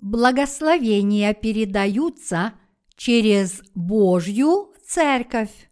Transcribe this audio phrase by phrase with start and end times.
[0.00, 2.54] Благословения передаются
[2.94, 5.68] через Божью Церковь.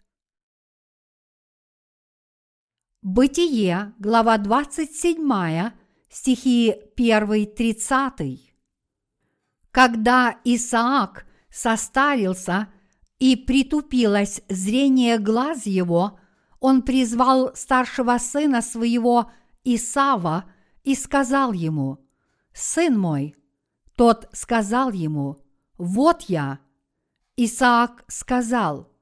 [3.02, 5.70] Бытие, глава 27,
[6.08, 8.40] стихи 1-30.
[9.70, 12.68] Когда Исаак состарился
[13.20, 16.18] и притупилось зрение глаз его,
[16.58, 19.30] он призвал старшего сына своего
[19.62, 20.52] Исава
[20.82, 22.04] и сказал ему,
[22.52, 23.36] «Сын мой».
[23.96, 25.42] Тот сказал ему,
[25.78, 26.60] «Вот я».
[27.36, 28.92] Исаак сказал,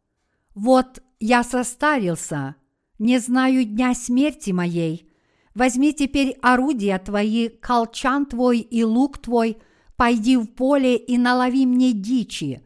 [0.55, 2.57] «Вот я состарился,
[2.99, 5.11] не знаю дня смерти моей.
[5.55, 9.59] Возьми теперь орудия твои, колчан твой и лук твой–
[9.97, 12.63] пойди в поле и налови мне дичи,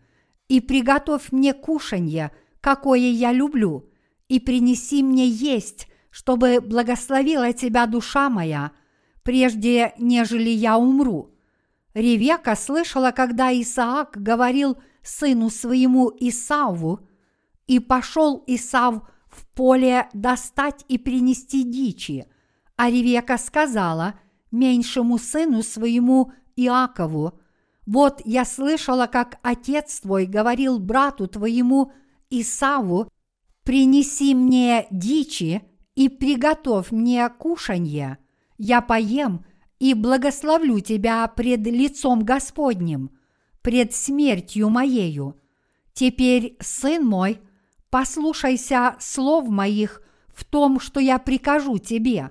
[0.49, 3.91] и приготовь мне кушанье, какое я люблю,
[4.29, 8.73] и принеси мне есть, чтобы благословила тебя душа моя,
[9.23, 11.35] прежде нежели я умру».
[11.99, 17.01] Ревека слышала, когда Исаак говорил сыну своему Исаву,
[17.67, 22.27] и пошел Исав в поле достать и принести дичи,
[22.77, 24.15] а Ревека сказала
[24.53, 27.41] меньшему сыну своему Иакову,
[27.85, 31.93] «Вот я слышала, как отец твой говорил брату твоему
[32.31, 33.09] Исаву,
[33.65, 35.63] принеси мне дичи
[35.97, 38.19] и приготовь мне кушанье,
[38.57, 39.45] я поем
[39.79, 43.11] и благословлю тебя пред лицом Господним,
[43.63, 45.41] пред смертью моею.
[45.93, 47.41] Теперь, сын мой,
[47.91, 52.31] послушайся слов моих в том, что я прикажу тебе.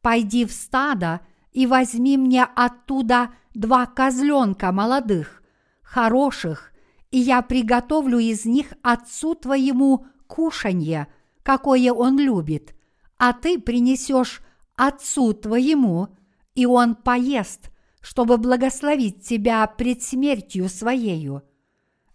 [0.00, 1.20] Пойди в стадо
[1.52, 5.42] и возьми мне оттуда два козленка молодых,
[5.82, 6.72] хороших,
[7.10, 11.08] и я приготовлю из них отцу твоему кушанье,
[11.42, 12.74] какое он любит,
[13.18, 14.40] а ты принесешь
[14.76, 16.08] отцу твоему,
[16.54, 21.42] и он поест, чтобы благословить тебя пред смертью своею.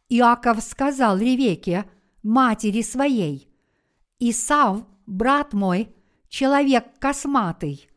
[0.10, 1.86] Иаков сказал Ревеке,
[2.24, 3.50] матери своей,
[4.20, 5.94] Исав, брат мой,
[6.28, 7.90] человек косматый,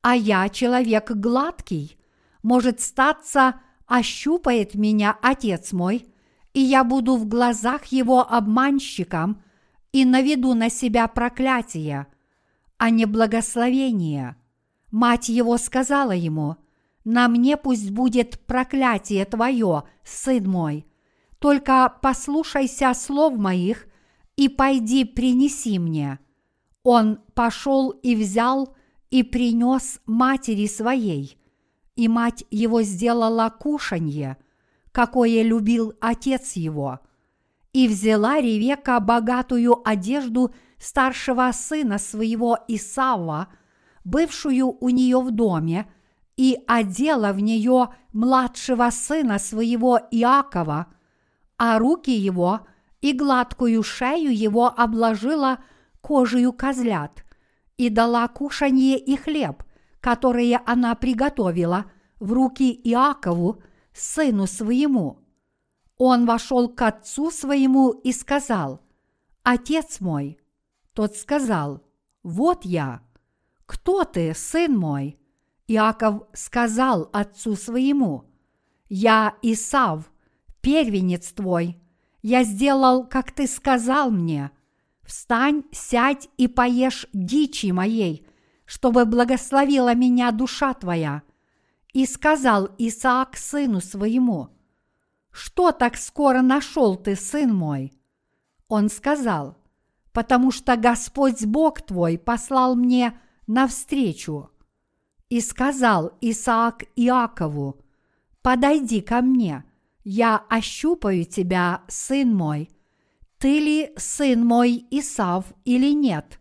[0.00, 1.98] а я человек гладкий,
[2.42, 6.06] может статься, ощупает меня отец мой,
[6.54, 9.42] и я буду в глазах его обманщиком
[9.92, 12.06] и наведу на себя проклятие,
[12.78, 14.36] а не благословение.
[14.96, 16.56] Мать его сказала ему,
[17.04, 20.86] «На мне пусть будет проклятие твое, сын мой,
[21.38, 23.88] только послушайся слов моих
[24.36, 26.18] и пойди принеси мне».
[26.82, 28.74] Он пошел и взял
[29.10, 31.38] и принес матери своей,
[31.94, 34.38] и мать его сделала кушанье,
[34.92, 37.00] какое любил отец его,
[37.74, 43.48] и взяла Ревека богатую одежду старшего сына своего Исава,
[44.06, 45.92] бывшую у нее в доме,
[46.36, 50.86] и одела в нее младшего сына своего Иакова,
[51.58, 52.60] а руки его
[53.00, 55.58] и гладкую шею его обложила
[56.00, 57.24] кожею козлят,
[57.76, 59.64] и дала кушанье и хлеб,
[60.00, 61.90] которые она приготовила,
[62.20, 63.60] в руки Иакову,
[63.92, 65.18] сыну своему.
[65.98, 68.80] Он вошел к отцу своему и сказал,
[69.42, 70.38] «Отец мой».
[70.92, 71.82] Тот сказал,
[72.22, 73.05] «Вот я».
[73.66, 75.18] «Кто ты, сын мой?»
[75.66, 78.24] Иаков сказал отцу своему,
[78.88, 80.10] «Я Исав,
[80.60, 81.80] первенец твой.
[82.22, 84.50] Я сделал, как ты сказал мне.
[85.04, 88.26] Встань, сядь и поешь дичи моей,
[88.64, 91.22] чтобы благословила меня душа твоя.
[91.92, 94.48] И сказал Исаак сыну своему,
[95.30, 97.92] «Что так скоро нашел ты, сын мой?»
[98.68, 99.56] Он сказал,
[100.12, 104.50] «Потому что Господь Бог твой послал мне навстречу».
[105.28, 107.80] И сказал Исаак Иакову,
[108.42, 109.64] «Подойди ко мне,
[110.04, 112.70] я ощупаю тебя, сын мой,
[113.38, 116.40] ты ли сын мой Исав или нет?»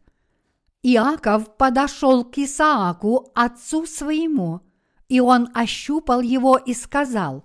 [0.83, 4.61] Иаков подошел к Исааку, отцу своему,
[5.09, 7.43] и он ощупал его и сказал,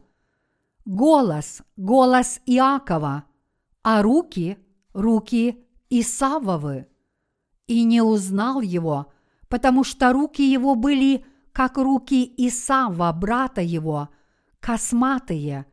[0.84, 3.24] «Голос, голос Иакова,
[3.82, 4.58] а руки,
[4.92, 6.86] руки Исавовы».
[7.66, 9.10] И не узнал его,
[9.50, 14.08] потому что руки его были, как руки Исава, брата его,
[14.60, 15.66] косматые,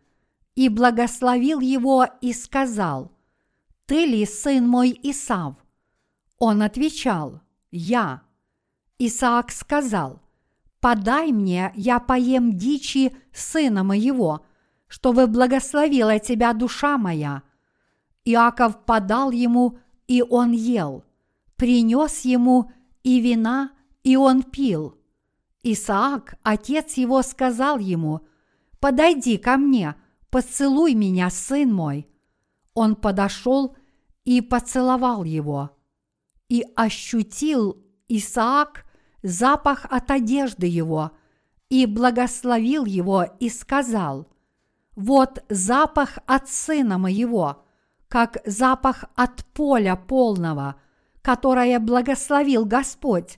[0.56, 3.14] и благословил его и сказал,
[3.86, 5.56] «Ты ли сын мой Исав?»
[6.40, 7.42] Он отвечал,
[7.72, 8.22] я.
[9.00, 10.20] Исаак сказал,
[10.80, 14.46] подай мне, я поем дичи сына моего,
[14.88, 17.44] чтобы благословила тебя душа моя.
[18.26, 19.78] Иаков подал ему,
[20.08, 21.04] и он ел,
[21.56, 22.72] принес ему
[23.08, 23.72] и вина,
[24.04, 24.98] и он пил.
[25.64, 28.28] Исаак, отец его, сказал ему,
[28.82, 29.96] подойди ко мне,
[30.30, 32.10] поцелуй меня, сын мой.
[32.74, 33.78] Он подошел
[34.26, 35.72] и поцеловал его.
[36.50, 38.84] И ощутил Исаак
[39.24, 41.12] запах от одежды его,
[41.70, 44.28] и благословил его и сказал,
[44.98, 47.64] «Вот запах от сына моего,
[48.10, 50.76] как запах от поля полного,
[51.28, 53.38] которое благословил Господь,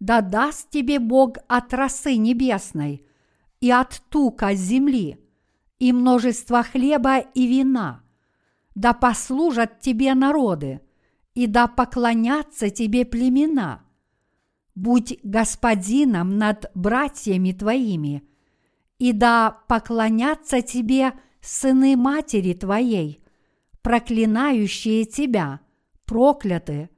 [0.00, 3.06] да даст тебе Бог от росы небесной
[3.58, 5.18] и от тука земли,
[5.78, 8.02] и множество хлеба и вина.
[8.74, 10.82] Да послужат тебе народы,
[11.32, 13.82] и да поклонятся тебе племена.
[14.74, 18.28] Будь господином над братьями твоими,
[18.98, 23.24] и да поклонятся тебе сыны матери твоей,
[23.80, 25.60] проклинающие тебя,
[26.04, 26.90] прокляты,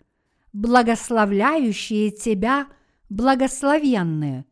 [0.55, 2.69] благословляющие тебя–
[3.15, 4.45] благословенны.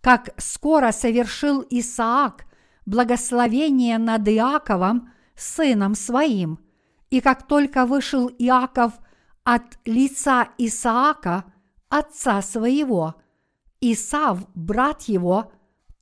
[0.00, 2.46] Как скоро совершил Исаак
[2.86, 6.58] благословение над Иаковом, сыном своим,
[7.10, 8.92] и как только вышел Иаков
[9.44, 11.44] от лица Исаака,
[11.88, 13.14] отца своего,
[13.80, 15.52] Исав, брат его,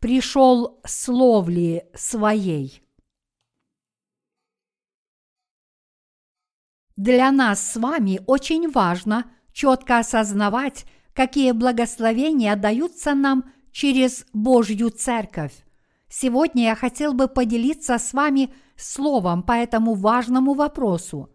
[0.01, 2.83] пришел с ловли своей.
[6.97, 15.53] Для нас с вами очень важно четко осознавать какие благословения даются нам через Божью Церковь.
[16.09, 21.31] Сегодня я хотел бы поделиться с вами словом по этому важному вопросу.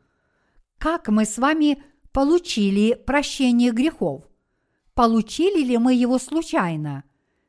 [0.78, 4.24] Как мы с вами получили прощение грехов?
[4.96, 7.04] Получили ли мы его случайно?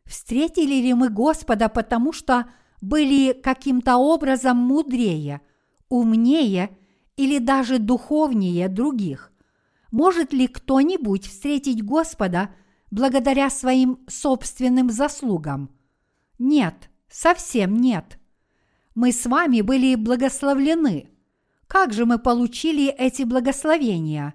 [0.04, 2.46] Встретили ли мы Господа, потому что
[2.80, 5.40] были каким-то образом мудрее,
[5.88, 6.76] умнее
[7.16, 9.32] или даже духовнее других?
[9.90, 12.54] Может ли кто-нибудь встретить Господа
[12.90, 15.70] благодаря своим собственным заслугам?
[16.38, 18.18] Нет, совсем нет.
[18.94, 21.08] Мы с вами были благословлены.
[21.66, 24.34] Как же мы получили эти благословения?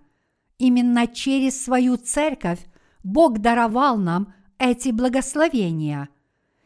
[0.57, 2.59] Именно через свою церковь
[3.03, 6.09] Бог даровал нам эти благословения.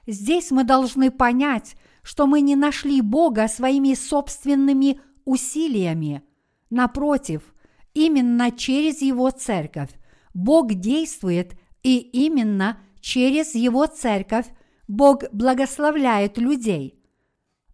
[0.07, 6.21] Здесь мы должны понять, что мы не нашли Бога своими собственными усилиями.
[6.69, 7.51] Напротив,
[7.93, 9.89] Именно через Его церковь
[10.33, 14.45] Бог действует, и именно через Его церковь
[14.87, 17.03] Бог благословляет людей.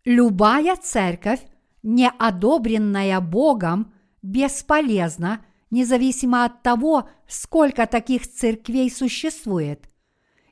[0.06, 1.42] Любая церковь,
[1.84, 9.90] не одобренная Богом, бесполезна, независимо от того, сколько таких церквей существует.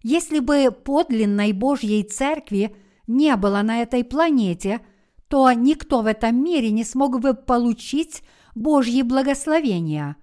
[0.03, 2.75] Если бы подлинной Божьей церкви
[3.07, 4.81] не было на этой планете,
[5.27, 8.23] то никто в этом мире не смог бы получить
[8.53, 10.17] Божьи благословения.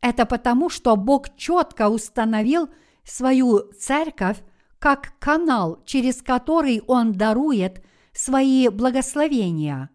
[0.00, 2.68] Это потому, что Бог четко установил
[3.04, 4.42] свою церковь
[4.78, 9.90] как канал, через который Он дарует свои благословения.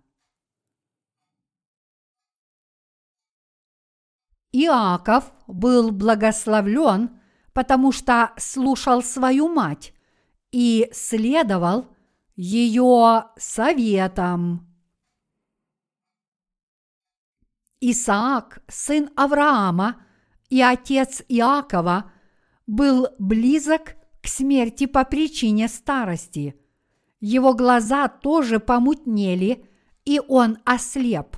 [4.51, 7.19] Иаков был благословлен,
[7.51, 9.93] потому что слушал свою мать
[10.51, 11.87] и следовал
[12.35, 14.67] ее советам.
[17.81, 20.01] Исаак, сын Авраама
[20.49, 22.11] и отец Иакова,
[22.67, 26.59] был близок к смерти по причине старости.
[27.19, 29.69] Его глаза тоже помутнели,
[30.03, 31.37] и он ослеп.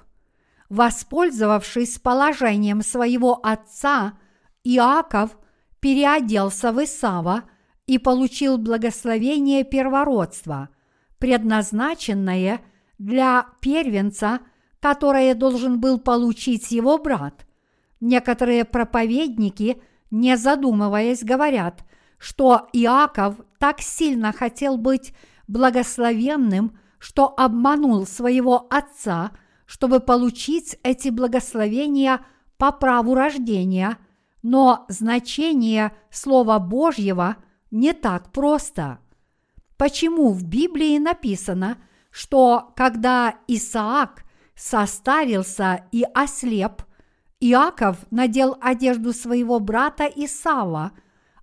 [0.70, 4.18] Воспользовавшись положением своего отца,
[4.63, 5.38] Иаков
[5.80, 7.44] переоделся в Исава
[7.86, 10.70] и получил благословение первородства,
[11.20, 12.62] предназначенное
[12.98, 14.40] для первенца–
[14.80, 17.46] которое должен был получить его брат.
[18.00, 19.82] Некоторые проповедники,
[20.12, 21.84] не задумываясь, говорят,
[22.20, 25.14] что Иаков так сильно хотел быть
[25.48, 29.32] благословенным, что обманул своего отца,
[29.66, 32.22] чтобы получить эти благословения
[32.58, 33.98] по праву рождения,
[34.42, 37.38] но значение Слова Божьего
[37.72, 39.00] не так просто.
[39.77, 41.77] Почему в Библии написано,
[42.10, 44.24] что когда Исаак
[44.55, 46.81] состарился и ослеп,
[47.39, 50.93] Иаков надел одежду своего брата Исава,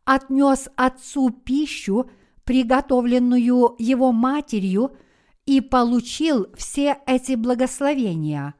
[0.04, 2.10] отнес отцу пищу,
[2.42, 4.96] приготовленную его матерью,
[5.46, 8.54] и получил все эти благословения.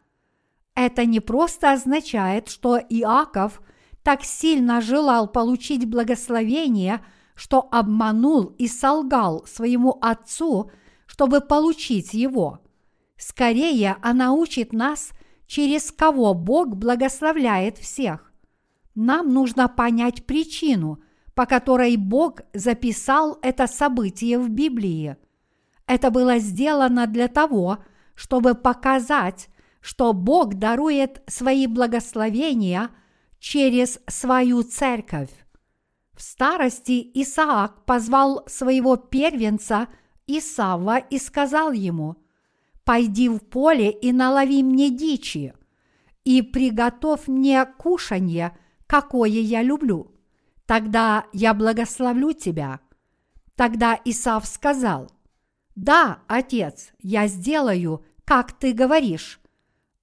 [0.75, 3.63] Это не просто означает, что Иаков
[4.03, 7.05] так сильно желал получить благословение,
[7.35, 10.71] что обманул и солгал своему отцу,
[11.07, 12.61] чтобы получить его–
[13.17, 15.11] Скорее она учит нас,
[15.47, 18.33] через кого Бог благословляет всех.
[18.95, 21.01] Нам нужно понять причину,
[21.35, 25.17] по которой Бог записал это событие в Библии.
[25.87, 27.79] Это было сделано для того,
[28.15, 29.49] чтобы показать,
[29.81, 32.91] что Бог дарует свои благословения
[33.39, 35.31] через свою церковь.
[36.17, 39.89] В старости Исаак позвал своего первенца
[40.27, 42.17] Исава и сказал ему,
[42.85, 45.55] «Пойди в поле и налови мне дичи,
[46.25, 48.57] и приготовь мне кушанье,
[48.87, 50.13] какое я люблю.
[50.67, 52.81] Тогда я благословлю тебя».
[53.57, 55.11] Тогда Исав сказал,
[55.75, 59.41] «Да, отец, я сделаю, как ты говоришь».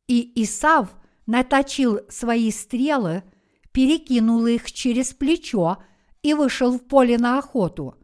[0.07, 0.89] И Исав
[1.25, 3.23] наточил свои стрелы,
[3.71, 5.77] перекинул их через плечо
[6.23, 7.95] и вышел в поле на охоту.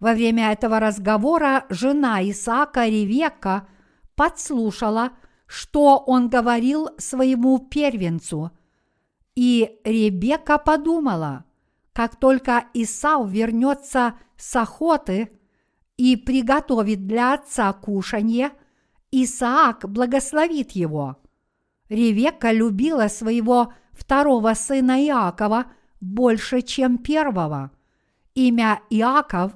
[0.00, 3.68] Во время этого разговора жена Исаака Ревека
[4.14, 5.12] подслушала,
[5.46, 8.50] что он говорил своему первенцу.
[9.34, 11.44] И Ребекка подумала,
[11.92, 15.30] как только Исав вернется с охоты
[15.96, 18.50] и приготовит для отца кушанье,
[19.10, 21.16] Исаак благословит его.
[21.88, 25.66] Ревекка любила своего второго сына Иакова
[26.06, 27.70] больше, чем первого.
[28.34, 29.52] Имя Иаков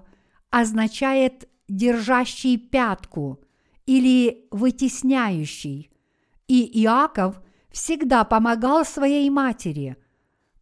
[0.51, 3.41] означает «держащий пятку»
[3.87, 5.91] или «вытесняющий»,
[6.49, 7.41] и Иаков
[7.71, 9.97] всегда помогал своей матери,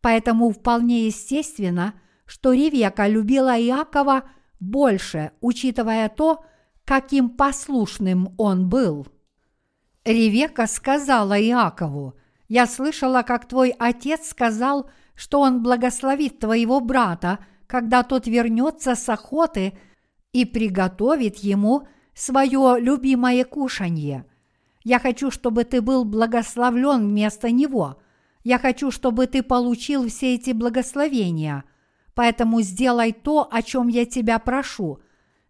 [0.00, 1.94] поэтому вполне естественно,
[2.26, 4.24] что Ревека любила Иакова
[4.60, 6.44] больше, учитывая то,
[6.84, 9.06] каким послушным он был.
[10.04, 12.14] Ревека сказала Иакову,
[12.48, 19.08] «Я слышала, как твой отец сказал, что он благословит твоего брата, когда тот вернется с
[19.08, 19.76] охоты
[20.32, 24.26] и приготовит ему свое любимое кушанье.
[24.84, 28.00] Я хочу, чтобы ты был благословлен вместо него.
[28.44, 31.64] Я хочу, чтобы ты получил все эти благословения.
[32.14, 35.00] Поэтому сделай то, о чем я тебя прошу».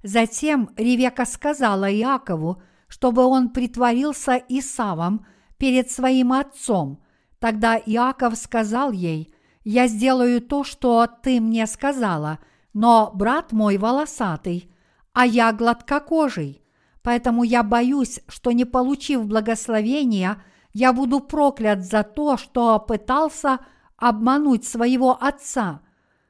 [0.02, 5.26] Затем Ревека сказала Иакову, чтобы он притворился Исавом
[5.58, 7.02] перед своим отцом.
[7.38, 9.34] Тогда Иаков сказал ей,
[9.64, 12.38] «Я сделаю то, что ты мне сказала,
[12.72, 14.70] но брат мой волосатый,
[15.12, 16.62] а я гладкокожий,
[17.02, 23.60] поэтому я боюсь, что не получив благословения, я буду проклят за то, что пытался
[23.96, 25.80] обмануть своего отца».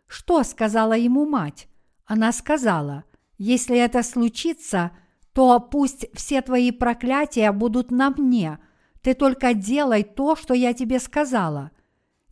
[0.06, 1.68] Что сказала ему мать?
[2.06, 3.04] Она сказала,
[3.36, 4.92] «Если это случится,–
[5.38, 8.58] то пусть все твои проклятия будут на мне.
[9.02, 11.70] Ты только делай то, что я тебе сказала.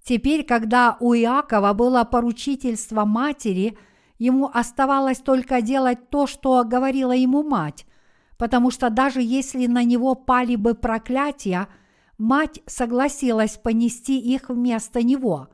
[0.06, 3.76] Теперь, когда у Иакова было поручительство матери,
[4.18, 7.86] ему оставалось только делать то, что говорила ему мать,
[8.38, 11.66] потому что даже если на него пали бы проклятия,
[12.18, 15.48] мать согласилась понести их вместо него.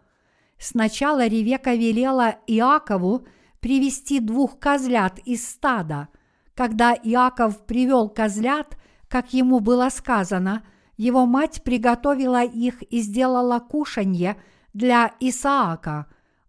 [0.59, 3.27] Сначала Ревека велела Иакову
[3.61, 6.09] привести двух козлят из стада–
[6.55, 8.77] когда Иаков привел козлят,
[9.09, 10.65] как ему было сказано,
[10.97, 14.37] его мать приготовила их и сделала кушанье
[14.73, 16.07] для Исаака,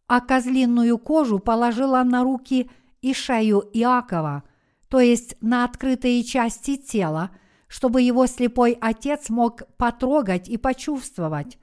[0.08, 2.70] а козлиную кожу положила на руки
[3.02, 4.44] и шею Иакова,
[4.90, 7.32] то есть на открытые части тела,
[7.68, 11.58] чтобы его слепой отец мог потрогать и почувствовать.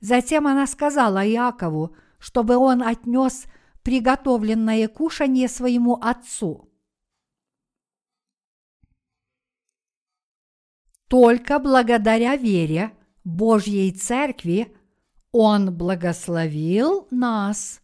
[0.00, 3.44] Затем она сказала Иакову, чтобы он отнес
[3.82, 6.69] приготовленное кушанье своему отцу.
[11.10, 12.92] Только благодаря вере
[13.24, 14.72] Божьей Церкви
[15.32, 17.82] Он благословил нас.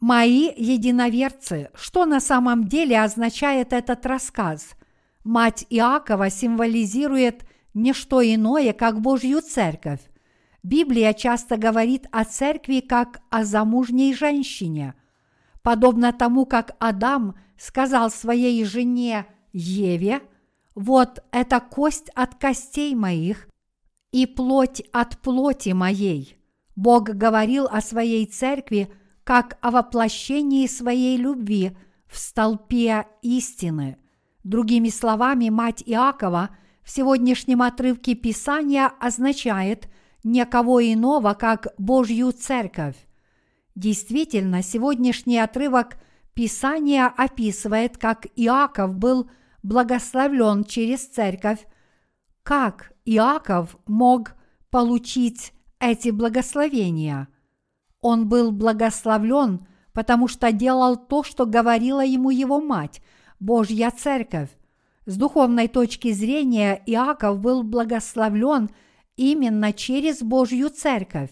[0.00, 4.76] Мои единоверцы, что на самом деле означает этот рассказ?
[5.24, 7.44] Мать Иакова символизирует
[7.74, 10.00] не что иное, как Божью Церковь.
[10.62, 14.94] Библия часто говорит о церкви как о замужней женщине.
[15.60, 20.22] Подобно тому, как Адам сказал своей жене Еве,
[20.74, 23.48] вот это кость от костей моих
[24.12, 26.36] и плоть от плоти моей.
[26.76, 28.92] Бог говорил о своей церкви
[29.24, 31.76] как о воплощении своей любви
[32.06, 33.98] в столпе истины.
[34.42, 36.50] Другими словами, мать Иакова
[36.82, 39.88] в сегодняшнем отрывке Писания означает
[40.24, 42.96] никого иного, как Божью церковь.
[43.74, 45.96] Действительно, сегодняшний отрывок
[46.34, 49.28] Писания описывает, как Иаков был–
[49.62, 51.66] благословлен через церковь,
[52.42, 54.34] как Иаков мог
[54.70, 57.28] получить эти благословения?
[58.00, 63.02] Он был благословлен, потому что делал то, что говорила ему его мать,
[63.38, 64.50] Божья церковь.
[65.06, 68.70] С духовной точки зрения Иаков был благословлен
[69.16, 71.30] именно через Божью церковь.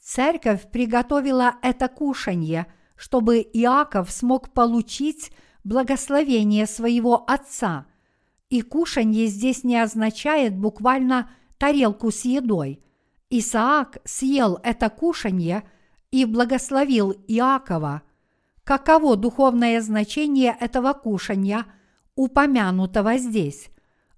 [0.00, 2.66] Церковь приготовила это кушанье,
[2.96, 5.32] чтобы Иаков смог получить
[5.64, 7.86] благословение своего отца.
[8.50, 12.82] И кушанье здесь не означает буквально тарелку с едой.
[13.30, 15.64] Исаак съел это кушанье
[16.10, 18.02] и благословил Иакова.
[18.62, 21.66] Каково духовное значение этого кушанья,
[22.14, 23.70] упомянутого здесь?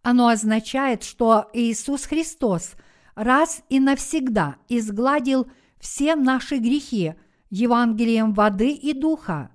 [0.03, 2.75] Оно означает, что Иисус Христос
[3.15, 5.49] раз и навсегда изгладил
[5.81, 7.15] все наши грехи
[7.51, 9.51] Евангелием воды и духа.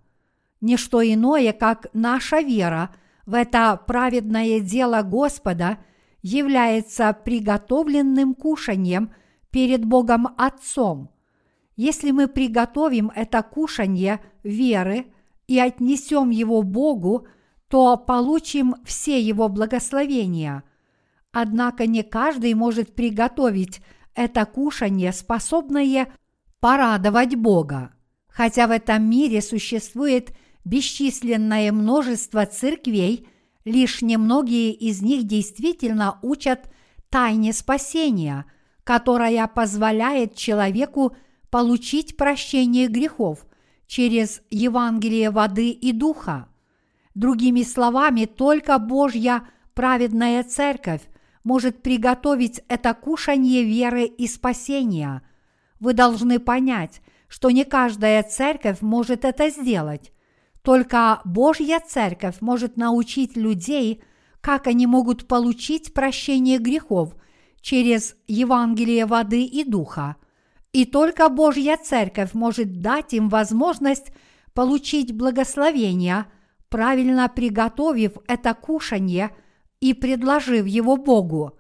[0.62, 2.94] Ничто иное, как наша вера
[3.26, 5.80] в это праведное дело Господа
[6.22, 9.12] является приготовленным кушанием
[9.50, 11.10] перед Богом Отцом.
[11.76, 15.08] Если мы приготовим это кушанье веры
[15.48, 17.28] и отнесем его Богу,
[17.68, 20.64] то получим все его благословения.
[21.32, 23.82] Однако не каждый может приготовить
[24.14, 26.12] это кушанье, способное
[26.60, 27.94] порадовать Бога.
[28.28, 30.34] Хотя в этом мире существует
[30.66, 33.28] бесчисленное множество церквей,
[33.66, 36.72] лишь немногие из них действительно учат
[37.10, 38.46] тайне спасения,
[38.84, 41.16] которая позволяет человеку
[41.50, 43.46] получить прощение грехов
[43.86, 46.48] через Евангелие воды и духа.
[47.14, 51.02] Другими словами, только Божья праведная церковь
[51.44, 55.22] может приготовить это кушанье веры и спасения.
[55.80, 60.12] Вы должны понять, что не каждая церковь может это сделать.
[60.62, 64.04] Только Божья Церковь может научить людей,
[64.42, 67.16] как они могут получить прощение грехов
[67.62, 70.18] через Евангелие воды и духа.
[70.72, 74.12] И только Божья Церковь может дать им возможность
[74.54, 76.26] получить благословение,
[76.70, 79.32] правильно приготовив это кушанье
[79.80, 81.58] и предложив его Богу.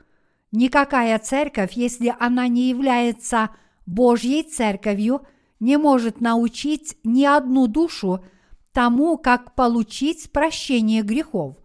[0.51, 3.49] Никакая церковь, если она не является
[3.85, 5.21] Божьей церковью,
[5.59, 8.23] не может научить ни одну душу–
[8.73, 11.57] тому, как получить прощение грехов.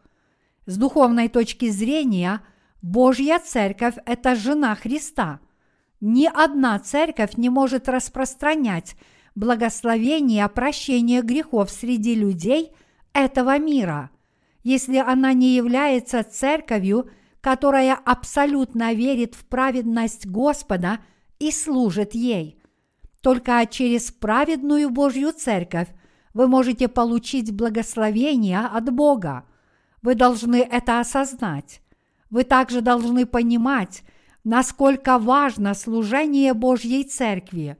[0.67, 2.43] С духовной точки зрения,
[2.83, 5.41] Божья церковь– это жена Христа.
[6.01, 8.97] Ни одна церковь не может распространять
[9.35, 12.73] благословение прощения грехов среди людей
[13.13, 14.11] этого мира,
[14.65, 17.09] если она не является церковью,
[17.41, 20.99] которая абсолютно верит в праведность Господа
[21.39, 22.61] и служит ей.
[23.23, 25.89] Только через праведную Божью церковь
[26.37, 29.47] вы можете получить благословение от Бога.
[30.03, 31.81] Вы должны это осознать.
[32.29, 34.03] Вы также должны понимать,
[34.45, 37.79] насколько важно служение Божьей Церкви.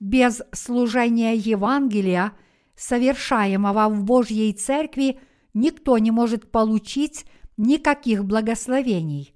[0.00, 2.32] Без служения Евангелия,
[2.76, 5.18] совершаемого в Божьей Церкви,
[5.54, 7.24] никто не может получить
[7.56, 9.32] никаких благословений.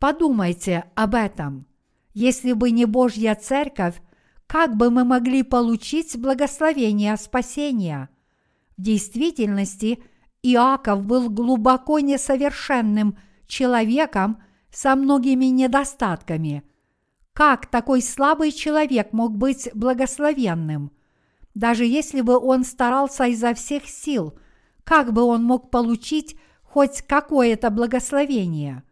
[0.00, 1.68] Подумайте об этом.
[2.14, 4.02] Если бы не Божья Церковь,
[4.46, 8.08] как бы мы могли получить благословение спасения?
[8.76, 10.02] В действительности
[10.42, 16.62] Иаков был глубоко несовершенным человеком со многими недостатками.
[17.32, 20.92] Как такой слабый человек мог быть благословенным?
[21.54, 24.38] Даже если бы он старался изо всех сил,
[24.84, 28.84] как бы он мог получить хоть какое-то благословение?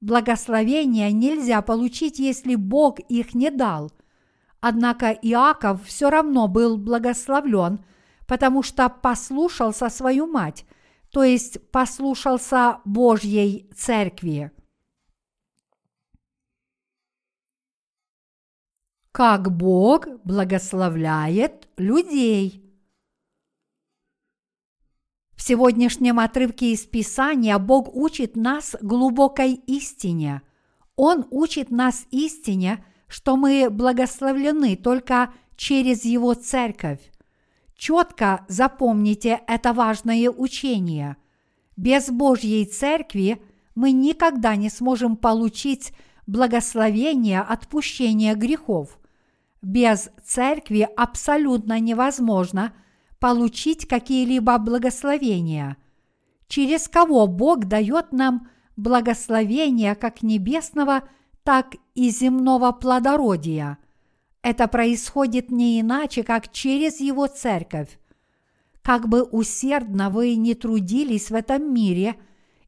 [0.00, 3.92] Благословения нельзя получить, если Бог их не дал–
[4.66, 7.84] Однако Иаков все равно был благословлен,
[8.26, 10.64] потому что послушался свою мать,
[11.10, 14.50] то есть послушался Божьей церкви.
[19.12, 22.64] Как Бог благословляет людей.
[25.36, 30.40] В сегодняшнем отрывке из Писания Бог учит нас глубокой истине.
[30.96, 32.82] Он учит нас истине–
[33.14, 36.98] что мы благословлены только через Его церковь.
[37.76, 41.16] Четко запомните это важное учение.
[41.76, 43.40] Без Божьей церкви
[43.76, 45.92] мы никогда не сможем получить
[46.26, 48.98] благословение отпущения грехов.
[49.62, 52.72] Без церкви абсолютно невозможно
[53.20, 55.76] получить какие-либо благословения.
[56.48, 61.04] Через кого Бог дает нам благословение как небесного,
[61.44, 63.78] так и земного плодородия.
[64.42, 67.98] Это происходит не иначе, как через Его церковь.
[68.82, 72.16] Как бы усердно вы не трудились в этом мире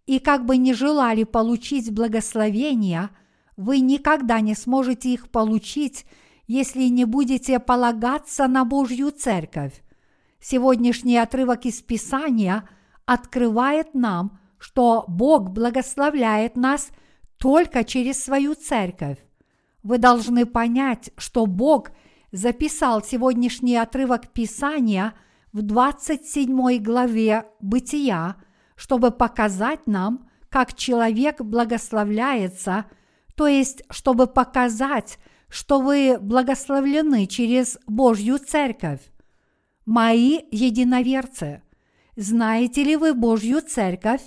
[0.07, 3.11] и как бы не желали получить благословения,
[3.57, 6.07] вы никогда не сможете их получить,
[6.47, 9.83] если не будете полагаться на Божью церковь.
[10.41, 12.69] Сегодняшний отрывок из Писания
[13.05, 16.89] открывает нам, что Бог благословляет нас–
[17.39, 19.19] только через свою церковь.
[19.83, 21.91] Вы должны понять, что Бог
[22.33, 25.15] записал сегодняшний отрывок Писания
[25.53, 28.37] в 27 главе Бытия,
[28.75, 32.87] чтобы показать нам, как человек благословляется,
[33.37, 35.19] то есть чтобы показать,
[35.49, 39.01] что вы благословлены через Божью Церковь.
[39.85, 41.63] Мои единоверцы,
[42.17, 44.23] знаете ли вы Божью Церковь?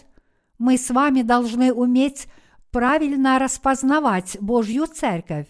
[0.57, 2.27] Мы с вами должны уметь
[2.71, 5.47] правильно распознавать Божью Церковь.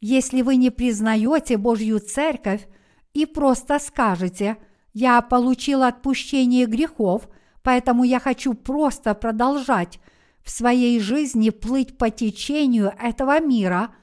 [0.00, 2.66] Если вы не признаете Божью Церковь
[3.14, 4.56] и просто скажете
[4.92, 7.28] «Я получил отпущение грехов,
[7.62, 10.00] поэтому я хочу просто продолжать
[10.42, 13.94] в своей жизни плыть по течению этого мира»,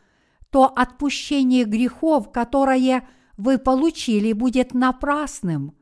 [0.52, 3.08] то отпущение грехов, которое
[3.38, 5.76] вы получили, будет напрасным.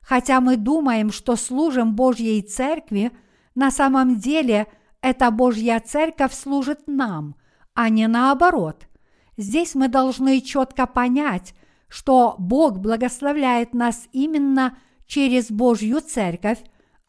[0.00, 3.12] Хотя мы думаем, что служим Божьей Церкви,
[3.54, 4.66] на самом деле
[5.00, 7.36] эта Божья Церковь служит нам,
[7.74, 8.88] а не наоборот.
[9.36, 11.54] Здесь мы должны четко понять,
[11.88, 16.58] что Бог благословляет нас именно через Божью Церковь,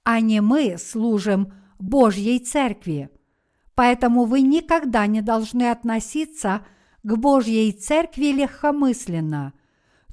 [0.04, 3.10] а не мы служим Божьей Церкви.
[3.75, 6.65] Поэтому вы никогда не должны относиться
[7.04, 9.54] к Божьей Церкви легкомысленно.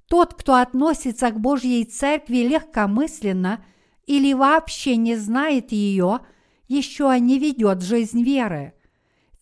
[0.08, 3.64] Тот, кто относится к Божьей Церкви легкомысленно
[4.06, 6.20] или вообще не знает ее,
[6.68, 8.74] еще не ведет жизнь веры.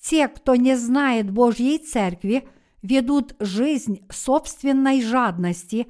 [0.00, 2.48] Те, кто не знает Божьей Церкви,
[2.82, 5.86] ведут жизнь собственной жадности,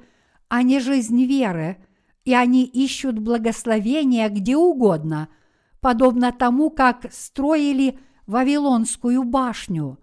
[0.47, 1.77] а не жизнь веры,
[2.23, 5.27] и они ищут благословения где угодно,
[5.81, 9.99] подобно тому, как строили Вавилонскую башню.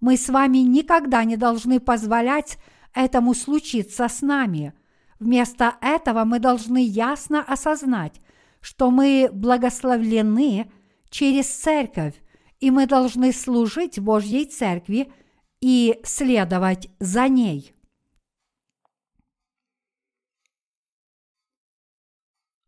[0.00, 2.58] Мы с вами никогда не должны позволять
[2.94, 4.72] этому случиться с нами.
[5.18, 8.20] Вместо этого мы должны ясно осознать,
[8.60, 10.70] что мы благословлены
[11.10, 12.14] через церковь,
[12.60, 15.12] и мы должны служить Божьей церкви
[15.60, 17.74] и следовать за ней.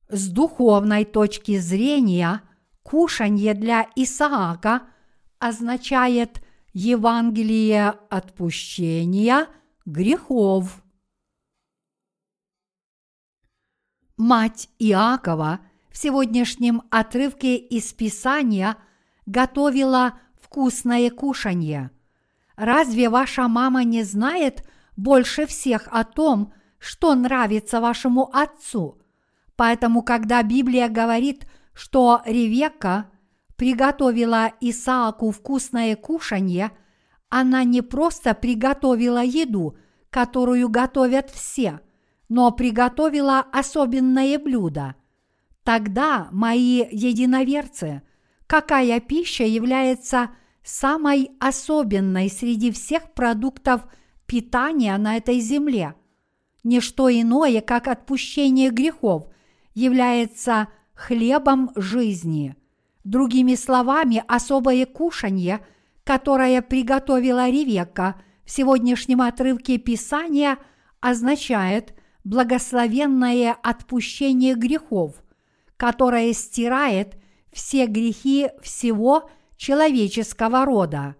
[0.08, 2.42] С духовной точки зрения
[2.82, 4.88] кушанье для Исаака
[5.38, 9.46] означает Евангелие отпущения–
[9.90, 10.82] грехов.
[14.16, 18.76] Мать Иакова в сегодняшнем отрывке из Писания
[19.26, 21.90] готовила вкусное кушанье.
[22.56, 29.00] Разве ваша мама не знает больше всех о том, что нравится вашему отцу?
[29.56, 33.10] Поэтому, когда Библия говорит, что Ревекка
[33.56, 36.72] приготовила Исааку вкусное кушанье–
[37.30, 39.76] она не просто приготовила еду,
[40.10, 41.80] которую готовят все,
[42.28, 44.96] но приготовила особенное блюдо.
[45.64, 48.02] Тогда, мои единоверцы,
[48.46, 50.30] какая пища является
[50.62, 53.82] самой особенной среди всех продуктов
[54.26, 55.94] питания на этой земле?
[56.64, 59.28] Ничто иное, как отпущение грехов,
[59.74, 62.56] является хлебом жизни.
[63.04, 65.64] Другими словами, особое кушанье–
[66.10, 70.58] которое приготовила Ревекка в сегодняшнем отрывке Писания,
[71.00, 71.94] означает
[72.24, 75.22] благословенное отпущение грехов,
[75.80, 77.16] которое стирает
[77.50, 81.16] все грехи всего человеческого рода.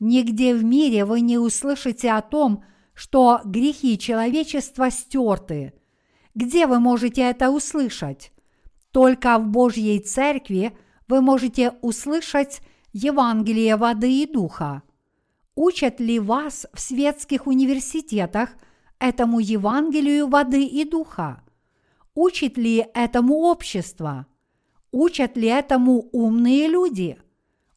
[0.00, 5.74] Нигде в мире вы не услышите о том, что грехи человечества стерты.
[6.34, 8.32] Где вы можете это услышать?
[8.90, 10.76] Только в Божьей Церкви
[11.06, 14.82] вы можете услышать Евангелие воды и духа?
[15.54, 18.56] Учат ли вас в светских университетах
[18.98, 21.43] этому Евангелию воды и духа?
[22.14, 24.26] Учит ли этому общество?
[24.92, 27.18] Учат ли этому умные люди?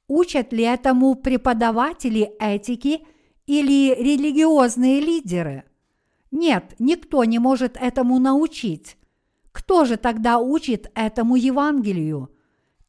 [0.08, 3.02] Учат ли этому преподаватели этики
[3.46, 5.64] или религиозные лидеры?
[6.32, 8.98] Нет, никто не может этому научить.
[9.52, 12.30] Кто же тогда учит этому Евангелию?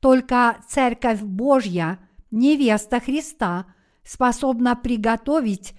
[0.01, 1.99] Только Церковь Божья–
[2.31, 3.67] невеста Христа
[4.05, 5.75] способна приготовить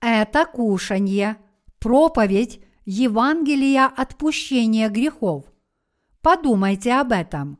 [0.00, 1.36] это кушанье,
[1.78, 5.44] проповедь Евангелия отпущения грехов.
[6.22, 7.58] Подумайте об этом.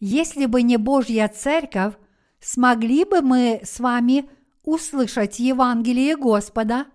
[0.00, 1.94] Если бы не Божья Церковь,
[2.40, 4.28] смогли бы мы с вами
[4.64, 6.86] услышать Евангелие Господа?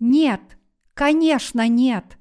[0.00, 0.40] Нет,
[0.94, 2.18] конечно, нет.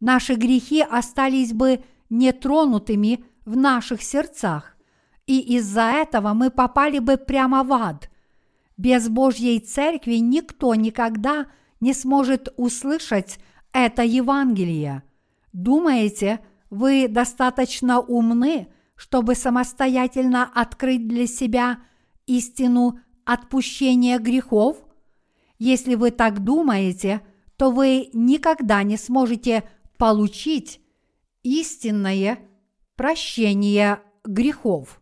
[0.00, 4.72] Наши грехи остались бы нетронутыми в наших сердцах
[5.26, 8.10] и из-за этого мы попали бы прямо в ад.
[8.76, 11.46] Без Божьей Церкви никто никогда
[11.80, 13.38] не сможет услышать
[13.72, 15.02] это Евангелие.
[15.52, 21.80] Думаете, вы достаточно умны, чтобы самостоятельно открыть для себя
[22.26, 24.78] истину отпущения грехов?
[25.58, 27.20] Если вы так думаете,
[27.56, 30.80] то вы никогда не сможете получить
[31.42, 32.38] истинное
[32.96, 35.00] прощение грехов.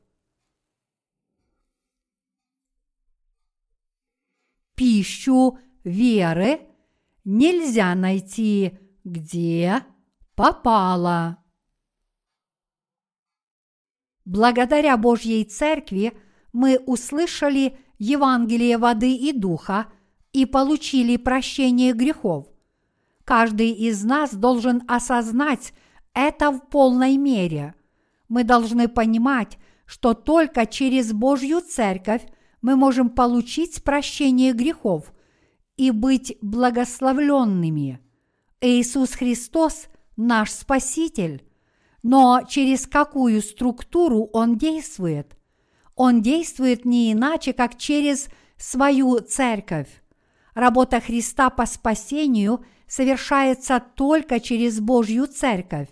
[4.75, 6.70] Пищу веры
[7.31, 9.85] нельзя найти где
[10.35, 11.39] попало.
[14.25, 16.13] Благодаря Божьей Церкви
[16.53, 19.87] мы услышали Евангелие воды и духа
[20.33, 22.47] и получили прощение грехов.
[23.25, 25.73] Каждый из нас должен осознать
[26.15, 27.75] это в полной мере.
[28.29, 32.23] Мы должны понимать, что только через Божью Церковь
[32.61, 35.13] мы можем получить прощение грехов
[35.81, 38.01] и быть благословленными.
[38.61, 39.87] Иисус Христос–
[40.19, 41.43] наш Спаситель.
[42.03, 45.39] Но через какую структуру Он действует?
[45.95, 49.89] Он действует не иначе, как через свою церковь.
[50.53, 55.89] Работа Христа по спасению совершается только через Божью церковь.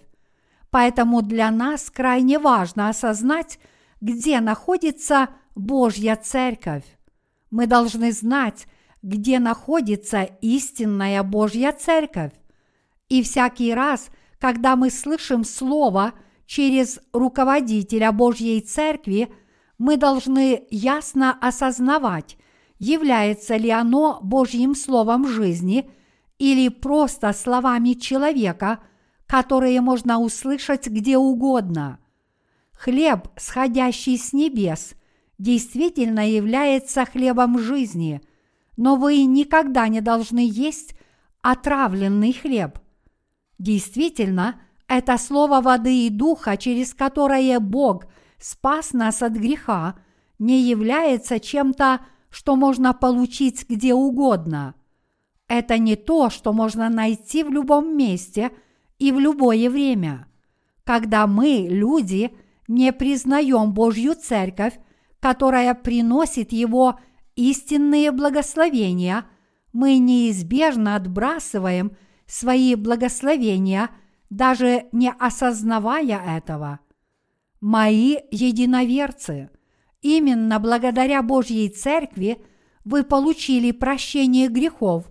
[0.68, 3.58] Поэтому для нас крайне важно осознать,
[4.02, 6.84] где находится Божья церковь.
[7.50, 8.66] Мы должны знать,
[9.02, 12.32] где находится истинная Божья церковь.
[13.08, 14.08] И всякий раз,
[14.38, 16.12] когда мы слышим Слово
[16.46, 19.32] через руководителя Божьей церкви,
[19.78, 22.36] мы должны ясно осознавать,
[22.78, 25.90] является ли оно Божьим Словом жизни
[26.38, 28.80] или просто словами человека,
[29.26, 31.98] которые можно услышать где угодно.
[32.72, 34.94] Хлеб, сходящий с небес,
[35.36, 38.22] действительно является хлебом жизни,
[38.78, 40.94] но вы никогда не должны есть
[41.42, 42.78] отравленный хлеб.
[43.58, 48.04] Действительно, это слово воды и духа, через которое Бог
[48.38, 49.96] спас нас от греха,
[50.38, 54.76] не является чем-то, что можно получить где угодно.
[55.48, 58.52] Это не то, что можно найти в любом месте
[59.00, 60.28] и в любое время.
[60.84, 62.30] Когда мы, люди,
[62.68, 64.78] не признаем Божью Церковь,
[65.18, 67.00] которая приносит Его
[67.38, 69.24] истинные благословения,
[69.72, 71.96] мы неизбежно отбрасываем
[72.26, 73.90] свои благословения,
[74.30, 76.80] даже не осознавая этого.
[77.60, 79.50] Мои единоверцы–
[80.00, 82.40] Именно благодаря Божьей Церкви
[82.84, 85.10] вы получили прощение грехов,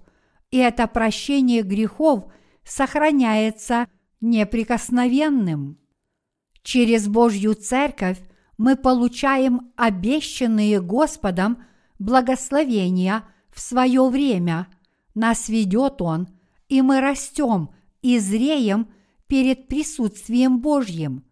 [0.49, 2.31] и это прощение грехов
[2.63, 3.87] сохраняется
[4.21, 5.77] неприкосновенным.
[6.63, 8.19] Через Божью Церковь
[8.57, 11.63] мы получаем обещанные Господом
[11.99, 14.67] благословения в свое время.
[15.15, 16.27] Нас ведет Он,
[16.69, 17.69] и мы растем
[18.01, 18.89] и зреем
[19.27, 21.25] перед присутствием Божьим.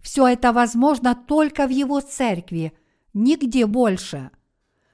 [0.00, 2.72] Все это возможно только в Его Церкви–
[3.14, 4.30] нигде больше.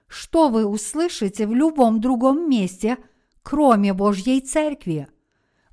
[0.07, 2.99] Что вы услышите в любом другом месте,
[3.43, 5.09] кроме Божьей Церкви?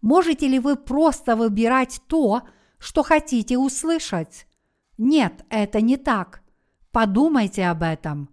[0.01, 2.43] Можете ли вы просто выбирать то,
[2.77, 4.45] что хотите услышать?
[4.97, 6.41] Нет, это не так.
[6.91, 8.29] Подумайте об этом.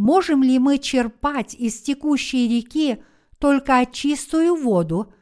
[0.00, 3.02] Можем ли мы черпать из текущей реки
[3.38, 5.12] только чистую воду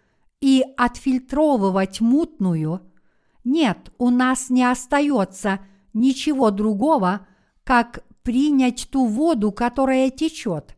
[0.41, 2.83] и отфильтровывать мутную?
[3.43, 5.59] Нет, у нас не остается
[5.95, 7.27] ничего другого,
[7.65, 10.77] как принять ту воду, которая течет.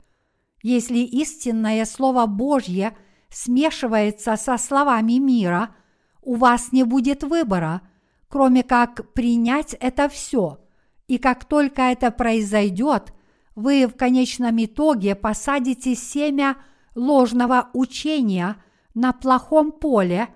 [0.62, 2.96] Если истинное Слово Божье
[3.28, 5.74] смешивается со словами мира,
[6.22, 7.82] у вас не будет выбора,
[8.28, 10.58] кроме как принять это все.
[11.06, 13.12] И как только это произойдет,
[13.60, 16.56] вы в конечном итоге посадите семя
[16.94, 18.56] ложного учения
[18.94, 20.28] на плохом поле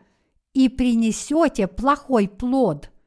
[0.52, 2.90] и принесете плохой плод–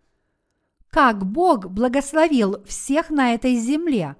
[0.89, 4.15] как Бог благословил всех на этой земле.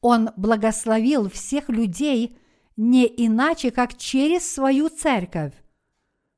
[0.00, 2.38] Он благословил всех людей
[2.76, 5.52] не иначе, как через свою церковь.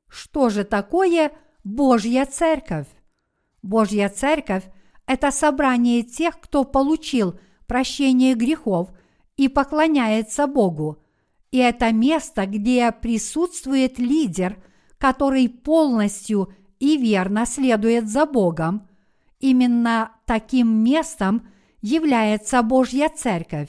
[0.09, 1.31] Что же такое
[1.63, 2.87] Божья церковь?
[3.61, 4.65] Божья церковь–
[5.05, 7.39] это собрание тех, кто получил
[7.73, 8.89] прощение грехов
[9.35, 10.99] и поклоняется Богу.
[11.49, 14.63] И это место, где присутствует лидер,
[14.99, 18.87] который полностью и верно следует за Богом–
[19.43, 21.45] Именно таким местом
[21.81, 23.67] является Божья Церковь.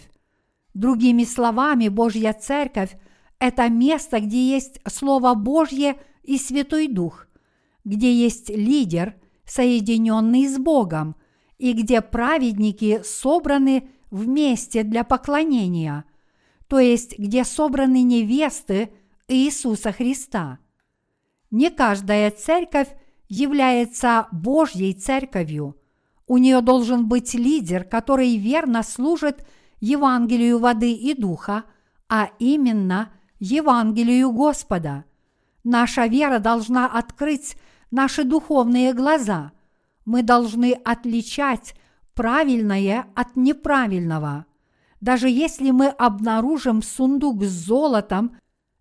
[0.73, 2.97] Другими словами, Божья Церковь–
[3.41, 7.27] это место, где есть Слово Божье и Святой Дух,
[7.85, 11.17] где есть лидер, соединенный с Богом,
[11.59, 16.05] и где праведники собраны вместе для поклонения,
[16.69, 18.91] то есть где собраны невесты
[19.27, 20.59] Иисуса Христа.
[21.51, 22.89] Не каждая церковь
[23.29, 25.77] является Божьей церковью.
[26.29, 29.45] У нее должен быть лидер, который верно служит
[29.81, 31.65] Евангелию воды и духа,
[32.09, 35.05] а именно Евангелию Господа.
[35.65, 37.57] Наша вера должна открыть
[37.91, 39.51] наши духовные глаза.
[40.05, 41.75] Мы должны отличать
[42.15, 44.47] правильное от неправильного.
[45.01, 48.37] Даже если мы обнаружим сундук с золотом,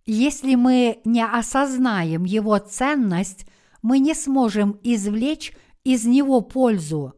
[0.06, 3.46] если мы не осознаем его ценность,
[3.82, 7.14] мы не сможем извлечь из него пользу.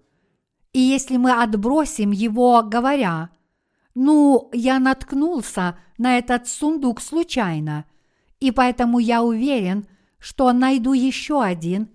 [0.73, 3.30] И если мы отбросим его, говоря,
[3.93, 7.86] «Ну, я наткнулся на этот сундук случайно,
[8.39, 9.88] и поэтому я уверен,
[10.19, 11.89] что найду еще один»,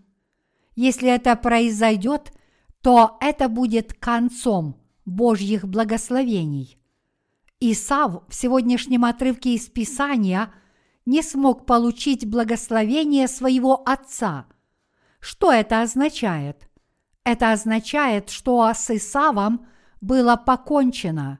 [0.76, 2.32] если это произойдет,
[2.82, 6.78] то это будет концом Божьих благословений.
[7.60, 10.52] Исав в сегодняшнем отрывке из Писания
[11.04, 14.46] не смог получить благословение своего отца.
[15.20, 16.70] Что это означает?
[17.24, 19.66] Это означает, что с Исавом
[20.00, 21.38] было покончено.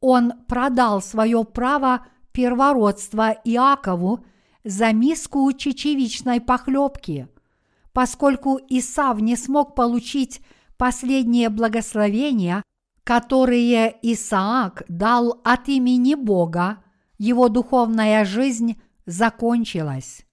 [0.00, 4.24] Он продал свое право первородства Иакову
[4.62, 7.28] за миску чечевичной похлебки.
[7.92, 10.40] Поскольку Исав не смог получить
[10.78, 12.62] последние благословения,
[13.04, 16.82] которые Исаак дал от имени Бога,
[17.18, 20.24] его духовная жизнь закончилась.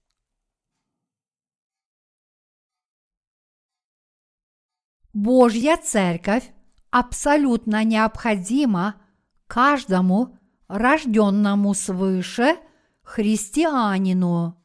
[5.13, 6.51] Божья Церковь
[6.91, 9.01] абсолютно необходима
[9.47, 12.57] каждому рожденному свыше
[13.01, 14.61] христианину.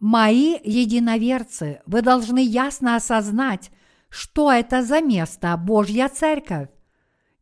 [0.00, 3.70] Мои единоверцы, вы должны ясно осознать,
[4.10, 6.68] что это за место Божья Церковь.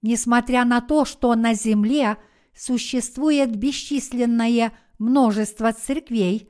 [0.03, 2.17] Несмотря на то, что на земле
[2.55, 6.49] существует бесчисленное множество церквей,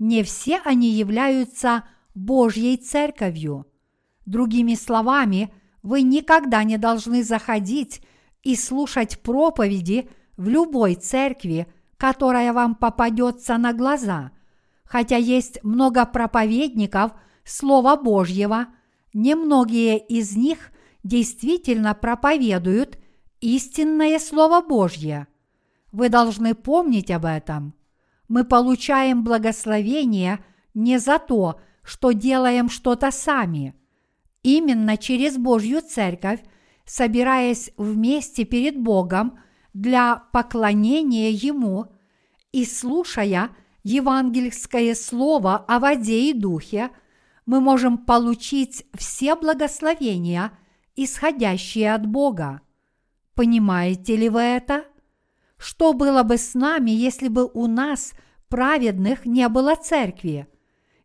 [0.00, 1.84] не все они являются
[2.16, 3.66] Божьей Церковью.
[4.26, 8.04] Другими словами, вы никогда не должны заходить
[8.42, 14.32] и слушать проповеди в любой церкви, которая вам попадется на глаза–
[14.94, 18.68] Хотя есть много проповедников Слова Божьего,
[19.12, 20.70] немногие из них
[21.02, 23.00] действительно проповедуют
[23.40, 25.26] истинное Слово Божье.
[25.90, 27.74] Вы должны помнить об этом.
[28.28, 30.38] Мы получаем благословение
[30.74, 33.74] не за то, что делаем что-то сами.
[34.44, 36.38] Именно через Божью Церковь,
[36.84, 39.40] собираясь вместе перед Богом
[39.72, 41.86] для поклонения Ему
[42.52, 43.50] и слушая–
[43.84, 46.90] евангельское слово о воде и духе,
[47.46, 50.52] мы можем получить все благословения,
[50.96, 52.62] исходящие от Бога.
[53.34, 54.84] Понимаете ли вы это?
[55.58, 58.14] Что было бы с нами, если бы у нас
[58.48, 60.48] праведных не было церкви?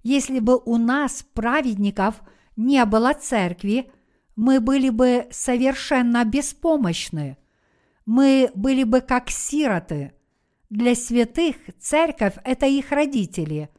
[0.02, 2.22] Если бы у нас праведников
[2.56, 3.92] не было церкви,
[4.38, 7.38] мы были бы совершенно беспомощны.
[8.06, 10.14] Мы были бы как сироты–
[10.70, 13.70] для святых церковь– это их родители.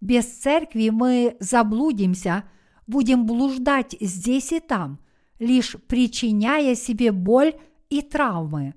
[0.00, 2.44] Без церкви мы заблудимся,
[2.86, 4.98] будем блуждать здесь и там,
[5.38, 7.54] лишь причиняя себе боль
[7.88, 8.74] и травмы.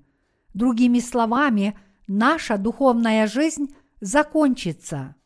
[0.54, 5.16] Другими словами, наша духовная жизнь закончится.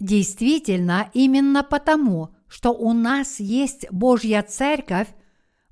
[0.00, 5.08] Действительно, именно потому, что у нас есть Божья Церковь,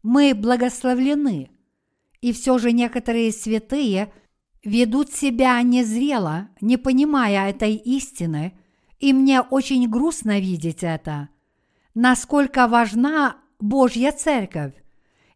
[0.02, 1.50] мы благословлены.
[2.20, 4.12] И все же некоторые святые–
[4.64, 8.54] ведут себя незрело, не понимая этой истины,
[8.98, 11.28] и мне очень грустно видеть это.
[11.94, 14.74] Насколько важна Божья Церковь.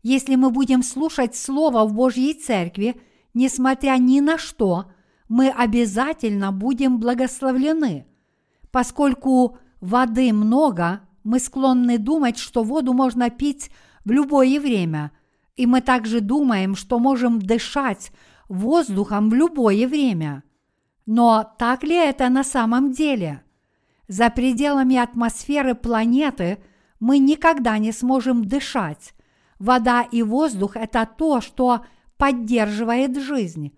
[0.03, 3.01] Если мы будем слушать Слово в Божьей Церкви,
[3.35, 4.91] несмотря ни на что,
[5.29, 8.07] мы обязательно будем благословлены.
[8.71, 13.71] Поскольку воды много, мы склонны думать, что воду можно пить
[14.05, 15.13] в любое время,
[15.57, 18.13] и мы также думаем, что можем дышать
[18.49, 20.43] воздухом в любое время.
[21.07, 23.43] Но так ли это на самом деле?
[24.09, 26.59] За пределами атмосферы планеты
[26.99, 29.15] мы никогда не сможем дышать.
[29.59, 31.85] Вода и воздух– это то, что
[32.17, 33.73] поддерживает жизнь.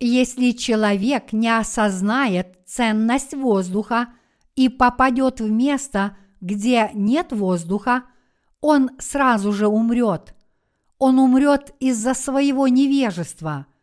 [0.00, 4.08] Если человек не осознает ценность воздуха
[4.56, 8.04] и попадет в место, где нет воздуха,
[8.60, 10.34] он сразу же умрет.
[10.98, 13.66] Он умрет из-за своего невежества–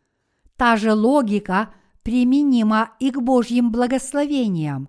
[0.56, 1.72] Та же логика
[2.02, 4.88] применима и к Божьим благословениям.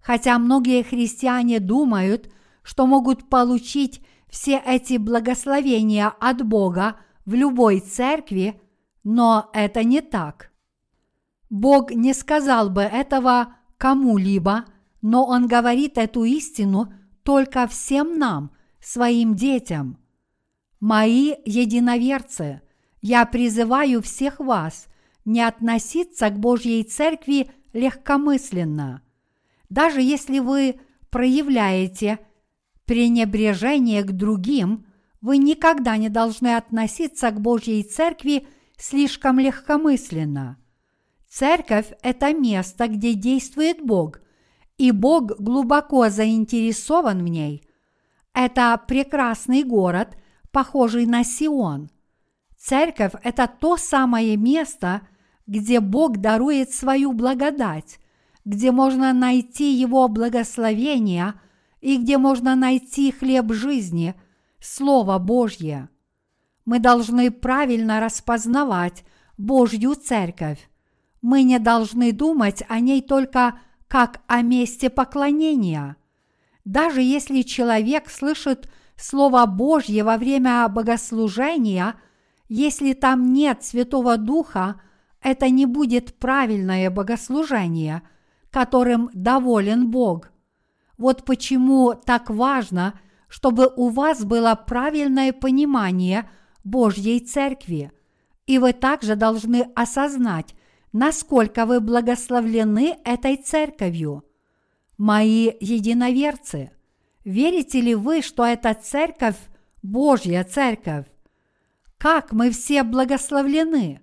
[0.00, 2.30] Хотя многие христиане думают,
[2.62, 8.60] что могут получить все эти благословения от Бога в любой церкви,
[9.04, 10.50] но это не так.
[11.48, 14.66] Бог не сказал бы этого кому-либо,
[15.02, 16.92] но Он говорит эту истину
[17.22, 19.98] только всем нам, своим детям.
[20.78, 22.62] Мои единоверцы,
[23.02, 24.86] я призываю всех вас
[25.24, 29.02] не относиться к Божьей Церкви легкомысленно.
[29.68, 32.18] Даже если вы проявляете
[32.84, 34.86] пренебрежение к другим,
[35.20, 38.46] вы никогда не должны относиться к Божьей Церкви
[38.76, 40.56] слишком легкомысленно.
[41.28, 44.20] Церковь– это место, где действует Бог,
[44.78, 47.62] и Бог глубоко заинтересован в ней.
[48.32, 50.16] Это прекрасный город,
[50.50, 51.90] похожий на Сион.
[52.60, 55.00] Церковь– это то самое место,
[55.46, 57.98] где Бог дарует свою благодать,
[58.44, 61.40] где можно найти Его благословение
[61.80, 64.14] и где можно найти хлеб жизни,
[64.60, 65.88] Слово Божье.
[66.66, 69.04] Мы должны правильно распознавать
[69.38, 70.68] Божью Церковь.
[71.22, 73.58] Мы не должны думать о ней только
[73.88, 75.96] как о месте поклонения.
[76.66, 81.94] Даже если человек слышит Слово Божье во время богослужения,
[82.50, 84.78] если там нет Святого Духа,
[85.22, 88.02] это не будет правильное богослужение,
[88.50, 90.30] которым доволен Бог.
[90.98, 96.28] Вот почему так важно, чтобы у вас было правильное понимание
[96.62, 97.90] Божьей Церкви,
[98.46, 100.54] и вы также должны осознать,
[100.92, 104.24] насколько вы благословлены этой Церковью.
[104.98, 106.72] Мои единоверцы–
[107.24, 109.36] Верите ли вы, что эта церковь–
[109.82, 111.06] Божья церковь?
[112.00, 114.00] Как мы все благословлены!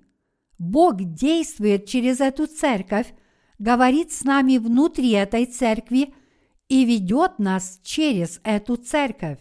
[0.58, 3.14] Бог действует через эту церковь,
[3.60, 6.14] говорит с нами внутри этой церкви
[6.70, 9.40] и ведет нас через эту церковь.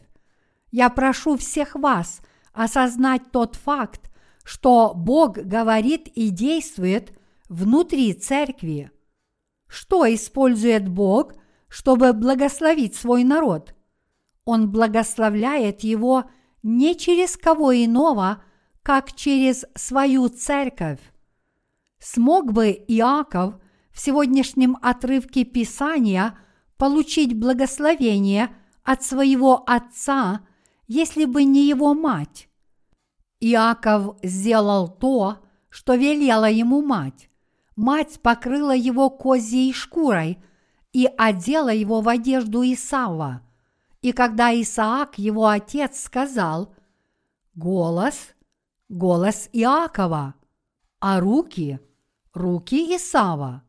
[0.73, 2.21] Я прошу всех вас
[2.53, 4.11] осознать тот факт,
[4.43, 7.13] что Бог говорит и действует
[7.49, 8.91] внутри церкви.
[9.69, 11.35] Что использует Бог–
[11.69, 13.75] чтобы благословить свой народ.
[14.45, 16.25] Он благословляет его
[16.67, 18.43] не через кого иного,
[18.83, 21.01] как через свою церковь.
[21.99, 23.55] Смог бы Иаков
[23.93, 26.39] в сегодняшнем отрывке Писания
[26.77, 28.51] получить благословение
[28.83, 30.41] от своего отца,
[30.89, 32.49] если бы не его мать?
[33.41, 35.39] Иаков сделал то,
[35.69, 37.29] что велела ему мать.
[37.77, 40.39] Мать покрыла его козьей шкурой–
[40.97, 43.43] и одела его в одежду Исава.
[44.07, 46.73] И когда Исаак, его отец, сказал
[47.57, 48.37] «Голос,
[48.89, 50.37] голос Иакова,
[51.01, 51.81] а руки,
[52.33, 53.65] руки Исава»,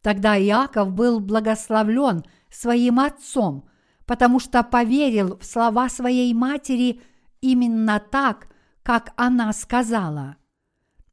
[0.00, 3.68] тогда Иаков был благословлен своим отцом,
[4.06, 7.00] потому что поверил в слова своей матери
[7.40, 8.46] именно так,
[8.84, 10.36] как она сказала.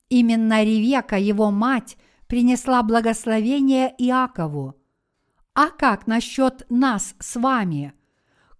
[0.07, 1.97] Именно Ревека, его мать,
[2.27, 4.75] принесла благословение Иакову–
[5.53, 7.93] а как насчет нас с вами?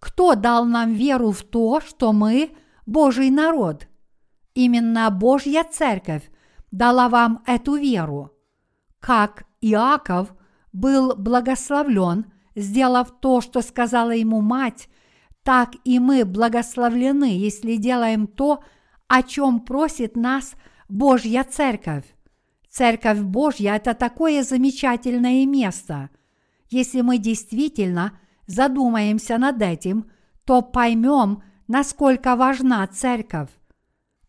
[0.01, 2.51] Кто дал нам веру в то, что мы
[2.87, 3.87] Божий народ?
[4.55, 6.29] Именно Божья Церковь
[6.71, 8.31] дала вам эту веру.
[8.99, 10.33] Как Иаков
[10.73, 12.25] был благословлен,
[12.55, 14.89] сделав то, что сказала ему мать,
[15.43, 18.63] так и мы благословлены, если делаем то,
[19.07, 20.55] о чем просит нас
[20.89, 22.05] Божья Церковь.
[22.69, 26.09] Церковь Божья– это такое замечательное место–
[26.71, 28.17] если мы действительно
[28.51, 30.11] задумаемся над этим,
[30.45, 33.49] то поймем, насколько важна церковь.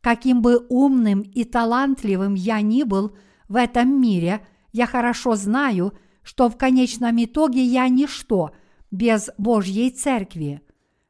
[0.01, 3.17] Каким бы умным и талантливым я ни был
[3.49, 5.93] в этом мире, я хорошо знаю,
[6.23, 8.53] что в конечном итоге я ничто
[8.91, 10.63] без Божьей Церкви.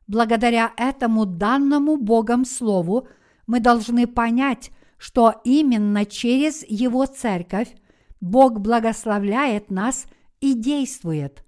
[0.07, 3.09] Благодаря этому данному Богом Слову
[3.47, 7.75] мы должны понять, что именно через Его Церковь
[8.21, 10.07] Бог благословляет нас–
[10.43, 11.45] и действует.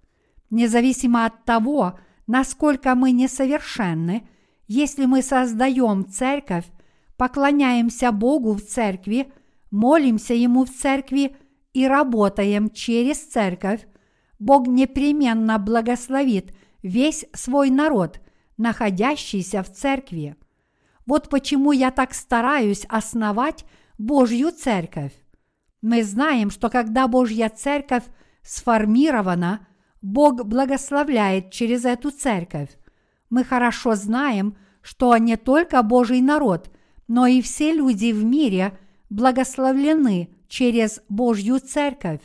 [0.54, 1.98] Независимо от того,
[2.28, 4.28] насколько мы несовершенны,
[4.68, 6.64] если мы создаем церковь,
[7.16, 9.32] поклоняемся Богу в церкви,
[9.72, 11.34] молимся Ему в церкви
[11.72, 13.84] и работаем через церковь,
[14.38, 18.20] Бог непременно благословит весь свой народ,
[18.56, 20.36] находящийся в церкви.
[21.04, 23.64] Вот почему я так стараюсь основать
[23.98, 25.14] Божью церковь.
[25.82, 28.04] Мы знаем, что когда Божья церковь
[28.44, 29.66] сформирована,
[30.04, 32.68] Бог благословляет через эту церковь.
[33.30, 36.70] Мы хорошо знаем, что не только Божий народ,
[37.08, 38.78] но и все люди в мире
[39.08, 42.20] благословлены через Божью церковь.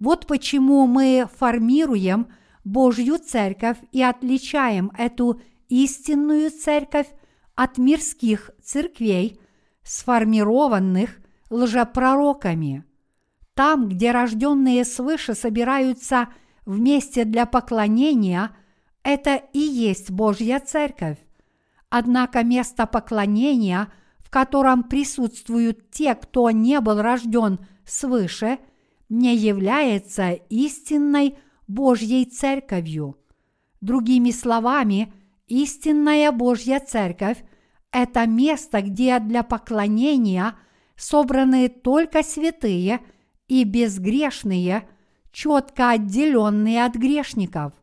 [0.00, 2.28] Вот почему мы формируем
[2.64, 7.08] Божью церковь и отличаем эту истинную церковь
[7.54, 9.38] от мирских церквей,
[9.82, 11.18] сформированных
[11.50, 12.84] лжепророками.
[13.52, 16.28] Там, где рожденные свыше собираются
[16.66, 18.54] вместе для поклонения,
[19.02, 21.18] это и есть Божья Церковь.
[21.88, 28.58] Однако место поклонения, в котором присутствуют те, кто не был рожден свыше,
[29.08, 31.38] не является истинной
[31.68, 33.16] Божьей Церковью.
[33.80, 35.12] Другими словами,
[35.46, 37.38] истинная Божья Церковь–
[37.92, 40.54] это место, где для поклонения
[40.96, 43.00] собраны только святые
[43.46, 44.88] и безгрешные,
[45.36, 47.74] четко отделенные от грешников.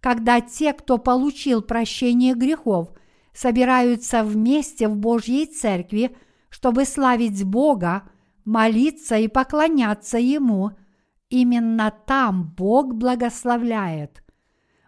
[0.00, 2.88] Когда те, кто получил прощение грехов,
[3.34, 6.16] собираются вместе в Божьей Церкви,
[6.48, 8.04] чтобы славить Бога,
[8.46, 10.70] молиться и поклоняться Ему,
[11.28, 14.24] именно там Бог благословляет.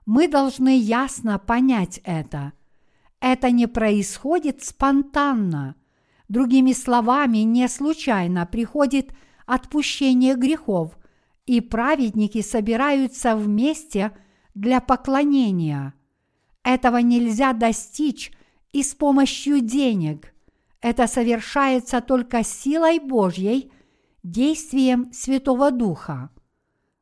[0.06, 2.54] Мы должны ясно понять это.
[3.20, 5.74] Это не происходит спонтанно.
[6.30, 9.12] Другими словами, не случайно приходит
[9.44, 10.96] отпущение грехов,
[11.50, 14.12] и праведники собираются вместе
[14.54, 15.94] для поклонения.
[16.62, 18.30] Этого нельзя достичь
[18.70, 20.32] и с помощью денег.
[20.80, 23.72] Это совершается только силой Божьей,
[24.22, 26.30] действием Святого Духа.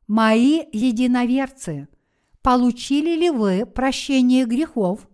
[0.07, 1.87] Мои единоверцы,
[2.41, 5.07] получили ли вы прощение грехов?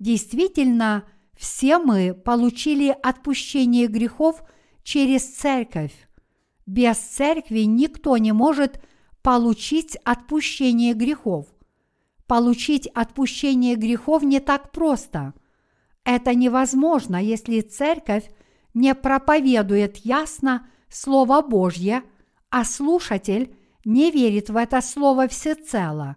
[0.00, 1.04] Действительно,
[1.38, 4.42] все мы получили отпущение грехов
[4.82, 5.94] через церковь.
[6.66, 8.82] Без церкви никто не может
[9.22, 11.46] получить отпущение грехов.
[12.26, 15.34] Получить отпущение грехов не так просто–
[16.04, 18.30] это невозможно, если церковь
[18.74, 22.02] не проповедует ясно Слово Божье,
[22.50, 26.16] а слушатель не верит в это Слово всецело.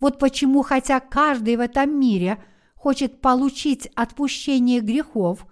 [0.00, 2.42] Вот почему, хотя каждый в этом мире
[2.74, 5.46] хочет получить отпущение грехов,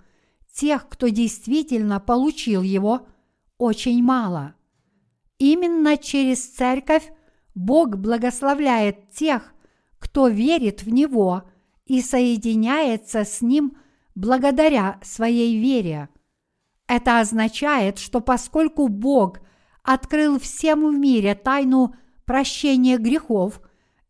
[0.53, 3.07] тех, кто действительно получил его,
[3.61, 4.55] очень мало.
[5.39, 7.13] Именно через церковь
[7.55, 9.55] Бог благословляет тех,
[9.99, 11.45] кто верит в Него–
[11.91, 13.77] и соединяется с Ним
[14.15, 16.09] благодаря своей вере.
[16.87, 19.41] Это означает, что поскольку Бог
[19.83, 23.61] открыл всем в мире тайну прощения грехов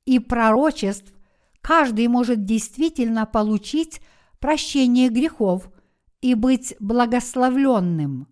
[0.05, 1.11] и пророчеств,
[1.63, 4.03] каждый может действительно получить
[4.41, 5.71] прощение грехов
[6.21, 8.29] и быть благословленным.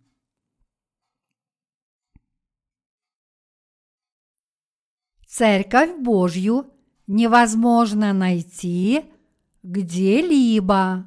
[5.28, 6.70] Церковь Божью
[7.06, 9.04] невозможно найти
[9.62, 11.06] где-либо.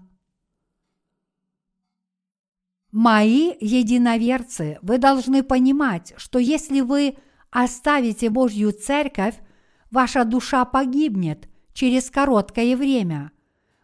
[2.92, 7.18] Мои единоверцы, вы должны понимать, что если вы
[7.50, 9.40] оставите Божью церковь,
[9.90, 13.32] ваша душа погибнет через короткое время.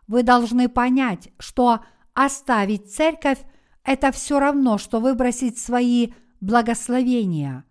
[0.06, 1.80] Вы должны понять, что
[2.14, 3.40] оставить церковь–
[3.84, 6.12] это все равно, что выбросить свои
[6.42, 7.64] благословения.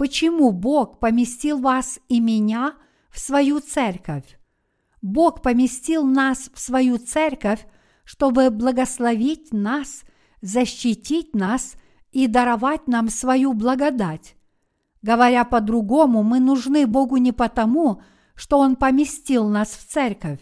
[0.00, 2.72] Почему Бог поместил вас и меня
[3.10, 4.38] в свою церковь?
[5.02, 7.66] Бог поместил нас в свою церковь,
[8.04, 10.04] чтобы благословить нас,
[10.40, 11.74] защитить нас
[12.12, 14.36] и даровать нам свою благодать.
[15.02, 18.00] Говоря по-другому, мы нужны Богу не потому,
[18.34, 20.40] что Он поместил нас в церковь.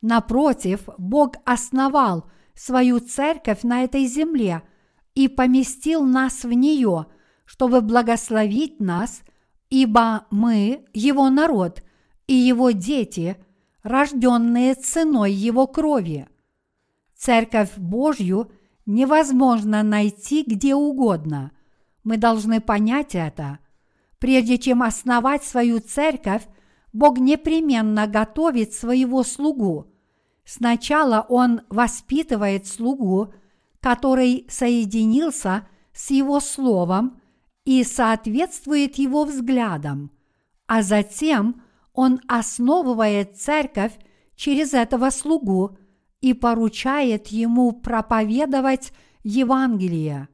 [0.00, 4.62] Напротив, Бог основал свою церковь на этой земле
[5.16, 7.06] и поместил нас в нее,
[7.46, 9.22] чтобы благословить нас,
[9.70, 11.82] ибо мы, Его народ
[12.26, 13.38] и Его дети–
[13.86, 16.28] рожденные ценой Его крови.
[17.16, 18.50] Церковь Божью
[18.84, 21.52] невозможно найти где угодно.
[22.02, 23.60] Мы должны понять это.
[24.18, 26.42] Прежде чем основать свою церковь,
[26.92, 29.92] Бог непременно готовит своего слугу.
[30.44, 33.32] Сначала Он воспитывает слугу,
[33.80, 37.20] который соединился с Его Словом
[37.66, 40.10] и соответствует Его взглядам,
[40.66, 41.60] а затем–
[41.96, 43.92] он основывает церковь
[44.36, 45.78] через этого слугу
[46.20, 48.92] и поручает ему проповедовать
[49.24, 50.28] Евангелие.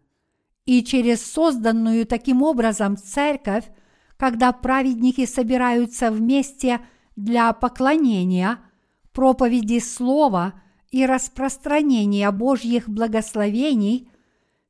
[0.66, 3.64] И через созданную таким образом церковь,
[4.16, 6.80] когда праведники собираются вместе
[7.14, 8.58] для поклонения,
[9.12, 10.54] проповеди Слова
[10.90, 14.08] и распространения Божьих благословений,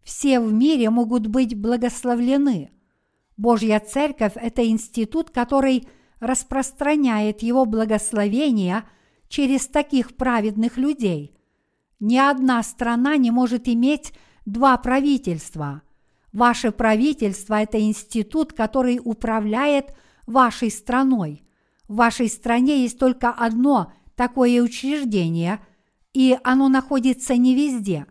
[0.05, 2.71] все в мире могут быть благословлены.
[3.37, 5.89] Божья церковь– это институт, который–
[6.23, 8.85] распространяет Его благословения
[9.29, 11.37] через таких праведных людей.
[11.99, 14.13] Ни одна страна не может иметь
[14.47, 15.83] два правительства.
[16.33, 19.97] Ваше правительство– это институт, который управляет
[20.29, 21.43] вашей страной.
[21.89, 25.59] В вашей стране есть только одно такое учреждение,
[26.13, 28.07] и оно находится не везде.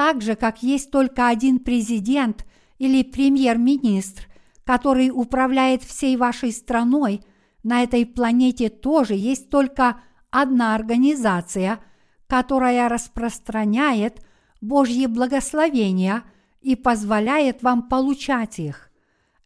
[0.00, 2.46] Так же, как есть только один президент
[2.78, 4.28] или премьер-министр,
[4.64, 7.20] который управляет всей вашей страной,
[7.62, 11.80] на этой планете тоже есть только одна организация,
[12.26, 14.24] которая распространяет
[14.62, 16.22] Божьи благословения
[16.62, 18.90] и позволяет вам получать их.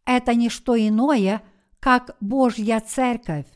[0.05, 1.41] Это не что иное,
[1.81, 3.47] как Божья Церковь.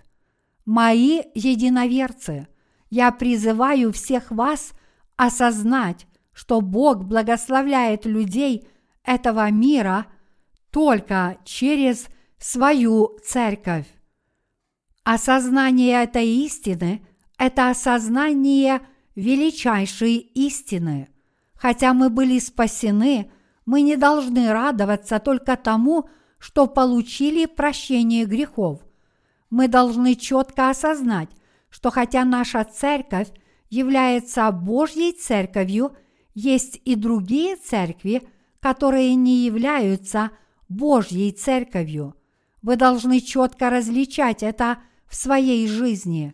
[0.66, 2.50] Мои единоверцы,
[2.90, 4.74] я призываю всех вас
[5.16, 6.06] осознать,
[6.40, 8.66] что Бог благословляет людей
[9.04, 10.06] этого мира
[10.72, 13.86] только через свою церковь.
[15.04, 17.06] Осознание этой истины–
[17.38, 18.80] это осознание
[19.16, 21.10] величайшей истины.
[21.56, 23.30] Хотя мы были спасены,
[23.66, 28.80] мы не должны радоваться только тому, что получили прощение грехов.
[29.50, 31.32] Мы должны четко осознать,
[31.70, 33.28] что хотя наша церковь
[33.70, 35.98] является Божьей церковью,
[36.34, 38.28] есть и другие церкви,
[38.60, 40.32] которые не являются
[40.68, 42.16] Божьей церковью.
[42.62, 46.34] Вы должны четко различать это в своей жизни.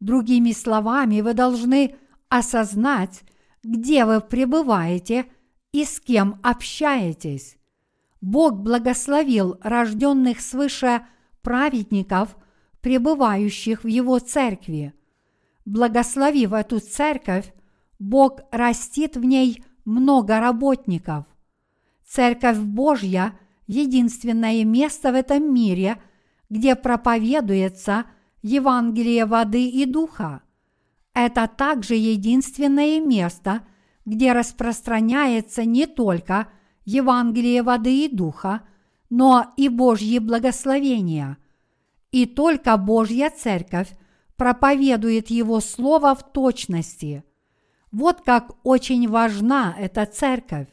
[0.00, 1.96] Другими словами, вы должны
[2.28, 3.22] осознать,
[3.62, 5.26] где вы пребываете
[5.72, 7.56] и с кем общаетесь.
[8.20, 11.06] Бог благословил рожденных свыше
[11.42, 12.36] праведников,
[12.80, 14.94] пребывающих в Его церкви.
[15.64, 17.52] Благословив эту церковь,
[18.00, 21.26] Бог растит в ней много работников.
[22.04, 26.02] Церковь Божья– единственное место в этом мире,
[26.48, 28.06] где проповедуется
[28.42, 30.42] Евангелие воды и духа.
[31.12, 33.66] Это также единственное место,
[34.06, 36.48] где распространяется не только
[36.86, 38.62] Евангелие воды и духа,
[39.10, 41.36] но и Божьи благословения.
[42.12, 43.92] И только Божья Церковь
[44.36, 47.24] проповедует Его Слово в точности.
[47.92, 50.68] Вот как очень важна эта Церковь.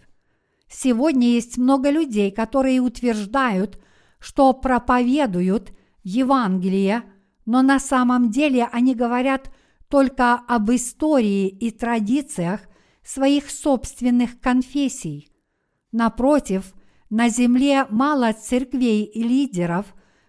[0.69, 3.79] Сегодня есть много людей, которые утверждают,
[4.19, 5.71] что проповедуют
[6.03, 7.03] Евангелие,
[7.45, 9.51] но на самом деле они говорят
[9.89, 12.61] только об истории и традициях
[13.03, 15.31] своих собственных конфессий.
[15.91, 16.73] Напротив,
[17.09, 19.85] на земле мало церквей и лидеров,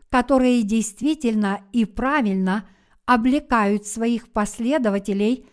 [0.09, 2.67] которые действительно и правильно
[3.05, 5.49] облекают своих последователей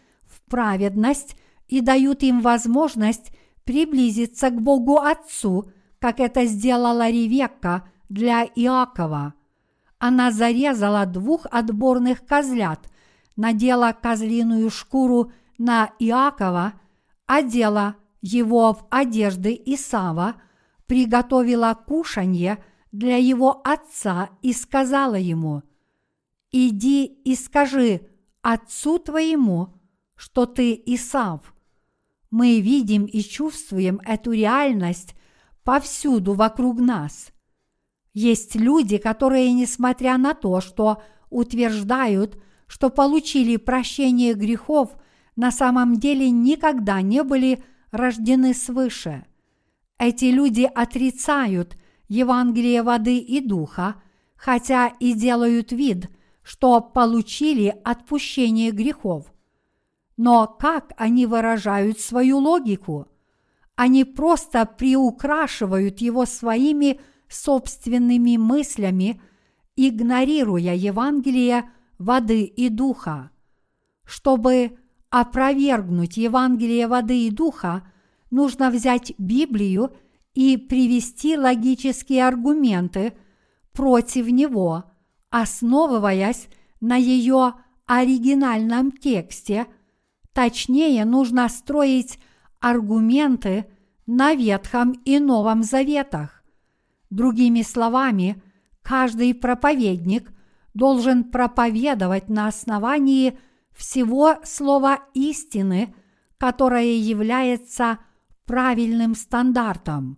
[0.50, 1.36] праведность
[1.68, 3.32] и дают им возможность
[3.64, 9.34] приблизиться к Богу Отцу, как это сделала Ревекка для Иакова.
[9.98, 12.92] Она зарезала двух отборных козлят,
[13.36, 16.74] надела козлиную шкуру на Иакова,
[17.26, 20.36] одела его в одежды Исава,
[20.86, 25.64] приготовила кушанье для его отца и сказала ему,
[26.52, 28.02] «Иди и скажи
[28.42, 29.74] отцу твоему,
[30.16, 31.56] что ты Исав».
[32.32, 35.16] Мы видим и чувствуем эту реальность
[35.64, 37.30] повсюду вокруг нас.
[38.14, 44.98] Есть люди, которые, несмотря на то, что утверждают, что получили прощение грехов,
[45.36, 49.26] на самом деле никогда не были рождены свыше.
[49.98, 53.96] Эти люди отрицают Евангелие воды и духа,
[54.36, 56.10] хотя и делают вид,
[56.42, 59.34] что получили отпущение грехов.
[60.18, 63.08] Но как они выражают свою логику?
[63.76, 69.22] Они просто приукрашивают его своими собственными мыслями,
[69.76, 73.32] игнорируя Евангелие воды и духа.
[74.06, 74.78] Чтобы
[75.10, 77.86] опровергнуть Евангелие воды и духа,
[78.32, 79.94] нужно взять Библию
[80.34, 83.14] и привести логические аргументы
[83.74, 84.86] против него,
[85.30, 86.48] основываясь
[86.80, 87.56] на ее
[87.86, 89.66] оригинальном тексте–
[90.36, 92.20] Точнее, нужно строить
[92.60, 93.68] аргументы
[94.06, 96.44] на Ветхом и Новом Заветах.
[97.10, 98.44] Другими словами,
[98.82, 100.34] каждый проповедник
[100.74, 103.40] должен проповедовать на основании
[103.72, 105.96] всего слова истины,
[106.38, 108.00] которое является
[108.44, 110.18] правильным стандартом.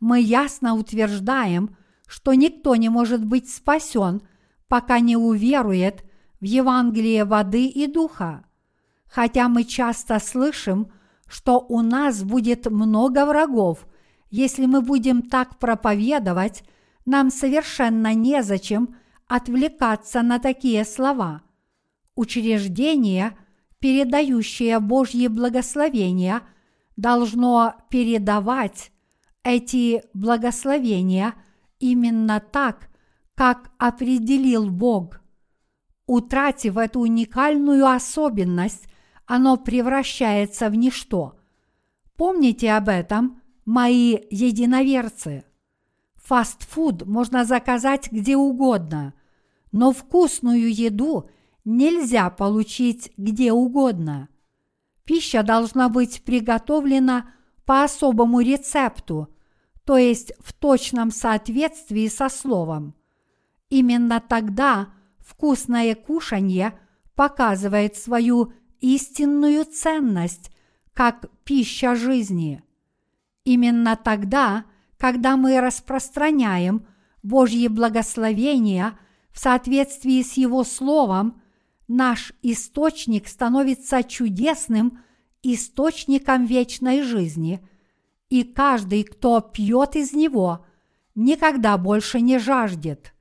[0.00, 1.76] Мы ясно утверждаем,
[2.08, 4.22] что никто не может быть спасен,
[4.66, 6.04] пока не уверует
[6.40, 8.45] в Евангелие воды и духа
[9.08, 10.90] хотя мы часто слышим,
[11.28, 13.86] что у нас будет много врагов,
[14.30, 16.62] если мы будем так проповедовать,
[17.04, 18.96] нам совершенно незачем
[19.28, 21.42] отвлекаться на такие слова.
[22.14, 23.36] Учреждение,
[23.78, 26.42] передающее Божьи благословения,
[26.96, 28.90] должно передавать
[29.42, 31.34] эти благословения
[31.78, 32.88] именно так,
[33.34, 35.20] как определил Бог.
[36.06, 38.88] Утратив эту уникальную особенность,
[39.26, 41.36] оно превращается в ничто.
[42.16, 45.44] Помните об этом, мои единоверцы.
[46.16, 49.14] Фастфуд можно заказать где угодно,
[49.72, 51.28] но вкусную еду
[51.64, 54.28] нельзя получить где угодно.
[55.04, 57.30] Пища должна быть приготовлена
[57.64, 59.28] по особому рецепту,
[59.84, 62.94] то есть в точном соответствии со словом.
[63.68, 64.88] Именно тогда
[65.20, 66.78] вкусное кушанье
[67.14, 70.50] показывает свою истинную ценность
[70.92, 72.62] как пища жизни.
[73.44, 74.64] Именно тогда,
[74.98, 76.86] когда мы распространяем
[77.22, 78.98] Божьи благословения
[79.30, 81.40] в соответствии с Его Словом,
[81.88, 85.00] наш источник становится чудесным
[85.42, 87.66] источником вечной жизни,
[88.28, 90.66] и каждый, кто пьет из него,
[91.14, 93.14] никогда больше не жаждет.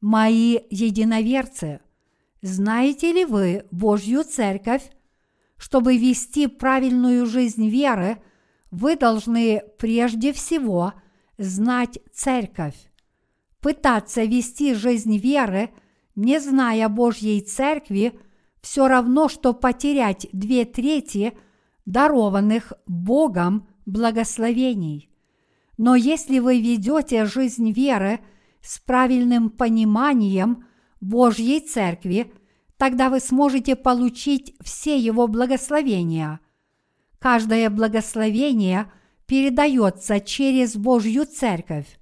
[0.00, 1.80] Мои единоверцы,
[2.42, 4.90] знаете ли вы Божью Церковь,
[5.56, 8.18] чтобы вести правильную жизнь веры,
[8.70, 10.92] вы должны прежде всего
[11.38, 12.76] знать церковь.
[13.60, 15.70] Пытаться вести жизнь веры,
[16.14, 18.18] не зная Божьей церкви,
[18.60, 21.32] все равно, что потерять две трети
[21.84, 25.10] дарованных Богом благословений.
[25.78, 28.20] Но если вы ведете жизнь веры
[28.60, 30.64] с правильным пониманием
[31.08, 32.32] Божьей церкви–
[32.76, 36.40] тогда вы сможете получить все его благословения.
[37.18, 38.90] Каждое благословение
[39.26, 41.98] передается через Божью Церковь.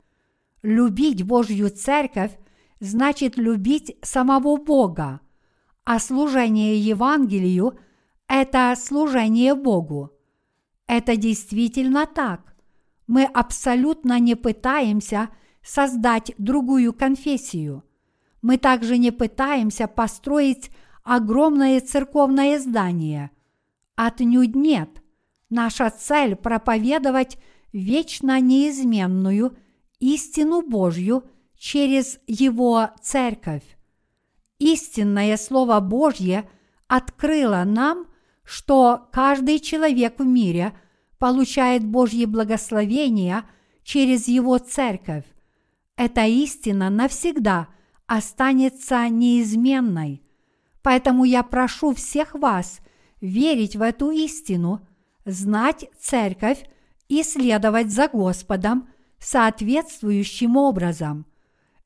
[0.63, 2.33] Любить Божью Церковь
[2.81, 5.21] значит любить самого Бога,
[5.85, 7.79] а служение Евангелию–
[8.29, 10.11] это служение Богу.
[10.87, 12.55] Это действительно так.
[13.07, 15.29] Мы абсолютно не пытаемся
[15.63, 17.85] создать другую конфессию–
[18.45, 20.71] мы также не пытаемся построить
[21.03, 23.31] огромное церковное здание.
[23.97, 24.91] Отнюдь нет.
[25.49, 27.39] Наша цель– проповедовать
[27.73, 29.57] вечно неизменную
[29.99, 31.25] истину Божью
[31.57, 33.63] через Его церковь.
[34.59, 36.47] Истинное Слово Божье
[36.87, 38.09] открыло нам,
[38.43, 40.75] что каждый человек в мире
[41.19, 43.45] получает Божье благословение
[43.85, 45.25] через Его церковь.
[45.97, 47.69] Эта истина навсегда–
[48.07, 50.23] останется неизменной.
[50.83, 52.81] Поэтому я прошу всех вас
[53.21, 54.87] верить в эту истину,
[55.25, 56.65] знать церковь
[57.09, 58.89] и следовать за Господом
[59.19, 61.27] соответствующим образом.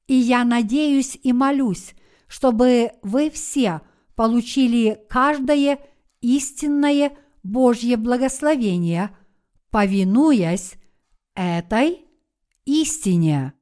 [0.08, 1.94] И я надеюсь и молюсь,
[2.26, 3.82] чтобы вы все
[4.16, 5.78] получили каждое
[6.20, 9.16] истинное Божье благословение,
[9.70, 10.74] повинуясь
[11.34, 12.04] этой
[12.64, 13.52] истине.